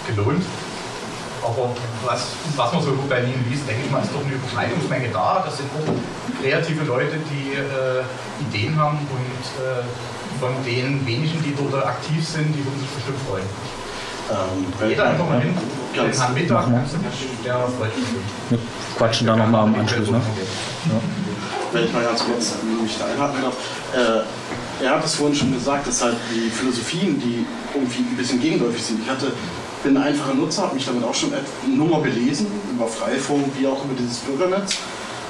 gelohnt. 0.06 0.46
Aber 1.42 1.70
was, 2.04 2.34
was 2.56 2.74
man 2.74 2.82
so 2.82 2.92
über 2.92 3.04
Berlin 3.04 3.46
liest, 3.50 3.68
denke 3.68 3.86
ich 3.86 3.92
mal, 3.92 4.02
ist 4.02 4.12
doch 4.14 4.22
eine 4.22 4.34
Überschneidungsmenge 4.34 5.10
da. 5.14 5.44
Das 5.46 5.58
sind 5.58 5.70
auch 5.74 6.42
kreative 6.42 6.84
Leute, 6.84 7.18
die 7.30 7.54
äh, 7.54 8.04
Ideen 8.42 8.76
haben 8.78 8.98
und 8.98 9.44
äh, 9.64 9.86
von 10.40 10.54
den 10.66 11.06
wenigen, 11.06 11.42
die 11.44 11.56
dort 11.56 11.86
aktiv 11.86 12.28
sind, 12.28 12.54
die 12.54 12.66
würden 12.66 12.80
sich 12.80 12.90
bestimmt 12.90 13.20
freuen. 13.30 13.87
Ähm, 14.30 14.90
Jeder 14.90 15.10
einfach 15.10 15.28
mal 15.28 15.42
hin, 15.42 15.54
den 15.96 16.04
Ganz, 16.04 16.20
Herrn 16.20 16.34
Mittag, 16.34 16.70
machen 16.70 16.90
wir. 18.50 18.60
quatschen 18.98 19.28
da 19.28 19.36
nochmal 19.36 19.64
am 19.64 19.76
Anschluss. 19.76 20.10
Ne? 20.10 20.22
wenn 21.74 21.84
ich 21.84 21.94
mal 21.94 22.04
ganz 22.04 22.24
kurz 22.24 22.54
mich 22.82 22.98
da 22.98 23.06
einhaken 23.06 23.42
darf. 23.42 23.56
Äh, 23.94 24.84
er 24.84 24.92
hat 24.96 25.06
es 25.06 25.16
vorhin 25.16 25.36
schon 25.36 25.54
gesagt, 25.54 25.88
dass 25.88 26.02
halt 26.02 26.16
die 26.34 26.50
Philosophien, 26.50 27.20
die 27.20 27.46
irgendwie 27.74 28.00
ein 28.00 28.18
bisschen 28.18 28.40
gegenläufig 28.40 28.84
sind. 28.84 29.02
Ich 29.04 29.10
hatte 29.10 29.32
bin 29.84 29.98
ein 29.98 30.04
einfacher 30.04 30.34
Nutzer, 30.34 30.64
habe 30.64 30.76
mich 30.76 30.86
damit 30.86 31.04
auch 31.04 31.14
schon 31.14 31.32
eine 31.34 31.76
Nummer 31.76 32.00
belesen, 32.00 32.48
über 32.72 32.88
Freifunk, 32.88 33.46
wie 33.58 33.68
auch 33.68 33.84
über 33.86 33.94
dieses 33.98 34.18
Bürgernetz. 34.20 34.74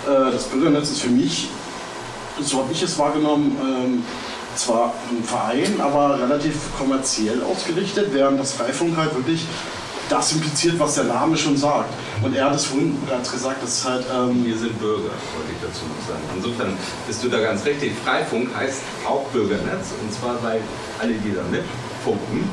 Äh, 0.05 0.31
das 0.31 0.45
Bürgernetz 0.45 0.89
ist 0.89 1.01
für 1.01 1.09
mich, 1.09 1.49
so 2.41 2.59
habe 2.59 2.71
ich 2.71 2.81
es 2.81 2.97
wahrgenommen, 2.97 3.57
ähm, 3.61 4.03
zwar 4.57 4.93
ein 5.09 5.23
Verein, 5.23 5.79
aber 5.81 6.19
relativ 6.19 6.55
kommerziell 6.77 7.41
ausgerichtet, 7.43 8.09
während 8.11 8.39
das 8.39 8.53
Freifunk 8.53 8.97
halt 8.97 9.15
wirklich 9.15 9.45
das 10.09 10.31
impliziert, 10.31 10.79
was 10.79 10.95
der 10.95 11.03
Name 11.05 11.35
schon 11.35 11.57
sagt. 11.57 11.93
Und 12.23 12.35
er 12.35 12.45
hat 12.45 12.55
es 12.55 12.65
vorhin 12.65 12.97
bereits 13.05 13.31
gesagt, 13.31 13.61
dass 13.61 13.79
es 13.79 13.85
halt. 13.85 14.05
Ähm 14.11 14.45
Wir 14.45 14.57
sind 14.57 14.79
Bürger, 14.79 15.11
wollte 15.35 15.51
ich 15.51 15.61
dazu 15.61 15.83
noch 15.85 16.07
sagen. 16.07 16.23
Insofern 16.35 16.77
bist 17.05 17.23
du 17.23 17.29
da 17.29 17.39
ganz 17.39 17.65
richtig. 17.65 17.91
Freifunk 18.03 18.49
heißt 18.55 18.81
auch 19.05 19.23
Bürgernetz 19.33 19.91
und 20.01 20.11
zwar, 20.13 20.41
weil 20.41 20.61
alle, 20.99 21.13
die 21.13 21.33
da 21.33 21.43
mitfunken, 21.51 22.49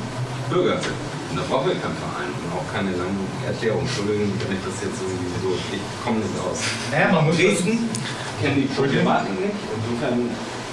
Bürger 0.49 0.77
sind. 0.81 0.99
Und 1.31 1.37
da 1.37 1.43
brauchen 1.49 1.67
wir 1.67 1.75
keinen 1.75 1.97
Verein 1.97 2.29
und 2.31 2.49
auch 2.53 2.67
keine 2.71 2.91
lange 2.91 3.23
Erklärung. 3.47 3.81
Entschuldigung, 3.81 4.31
wenn 4.45 4.55
ich 4.55 4.63
das 4.63 4.75
jetzt 4.83 4.99
irgendwie 4.99 5.31
so. 5.41 5.55
Ich 5.71 5.81
komme 6.03 6.19
nicht 6.19 6.35
aus. 6.43 6.59
Ja, 6.91 7.11
man 7.11 7.25
muss 7.25 7.37
Dresden 7.37 7.89
kenne 8.41 8.55
die 8.55 8.69
Problematik 8.71 9.35
nicht. 9.39 9.59
Insofern 9.71 10.29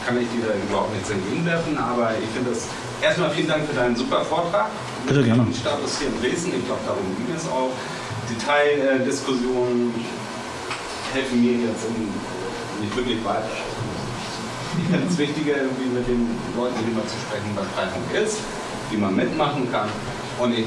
kann 0.07 0.19
ich 0.21 0.29
dir 0.31 0.47
da 0.47 0.55
überhaupt 0.55 0.95
nichts 0.95 1.11
entgegenwerfen, 1.11 1.79
aber 1.79 2.13
ich 2.19 2.29
finde 2.31 2.51
das. 2.51 2.67
Erstmal 3.01 3.31
vielen 3.31 3.49
Dank 3.49 3.67
für 3.67 3.75
deinen 3.75 3.97
super 3.97 4.25
Vortrag. 4.25 4.71
Bitte 5.07 5.25
gerne. 5.25 5.43
Den 5.43 5.55
Status 5.55 5.99
hier 5.99 6.09
in 6.09 6.21
Dresden, 6.21 6.53
ich 6.55 6.65
glaube, 6.67 6.81
darum 6.87 7.03
ging 7.17 7.35
es 7.35 7.47
auch. 7.49 7.75
Detaildiskussionen 8.31 9.93
helfen 11.13 11.43
mir 11.43 11.69
jetzt 11.69 11.87
nicht 12.81 12.97
wirklich 12.97 13.25
weiter. 13.25 13.51
Ich 14.79 14.89
finde 14.89 15.07
es 15.07 15.19
wichtiger, 15.19 15.57
irgendwie 15.57 15.91
mit 15.93 16.07
den 16.09 16.31
Leuten 16.57 16.75
darüber 16.81 17.07
zu 17.07 17.17
sprechen, 17.19 17.51
was 17.55 17.67
Freifunk 17.75 18.09
ist, 18.15 18.39
wie 18.91 18.97
man 18.97 19.15
mitmachen 19.15 19.71
kann. 19.71 19.89
Und 20.39 20.57
ich, 20.57 20.67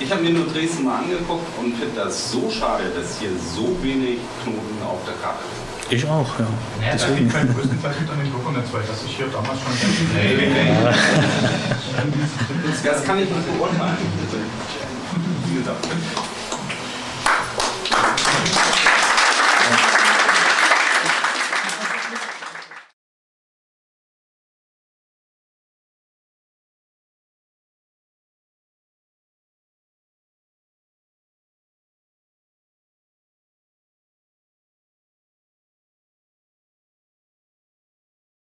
ich 0.00 0.10
habe 0.10 0.22
mir 0.22 0.30
nur 0.30 0.46
Dresden 0.46 0.84
mal 0.84 0.98
angeguckt 1.02 1.46
und 1.60 1.76
finde 1.76 2.00
das 2.04 2.30
so 2.32 2.48
schade, 2.50 2.84
dass 2.96 3.18
hier 3.18 3.30
so 3.54 3.76
wenig 3.82 4.18
Knoten 4.42 4.78
auf 4.86 5.04
der 5.04 5.14
Karte 5.20 5.44
sind. 5.44 5.71
Ich 5.90 6.06
auch, 6.06 6.38
ja. 6.38 6.46
Ja, 6.80 6.92
das 6.92 7.02
Deswegen. 7.02 7.24
liegt 7.24 7.34
halt 7.36 7.54
größtenteils 7.54 8.00
mit 8.00 8.10
an 8.10 8.18
dem 8.18 8.30
Bürgernetz, 8.32 8.72
weil 8.72 8.82
das 8.82 9.04
ich 9.04 9.16
hier 9.16 9.26
damals 9.26 9.60
schon 9.60 9.72
ganz 9.72 9.92
Nee, 10.14 10.34
nee. 10.48 10.72
Das 12.84 13.04
kann 13.04 13.18
ich 13.18 13.28
nicht 13.28 13.58
beurteilen. 13.58 13.96
Wie 15.46 15.58
gesagt, 15.58 15.86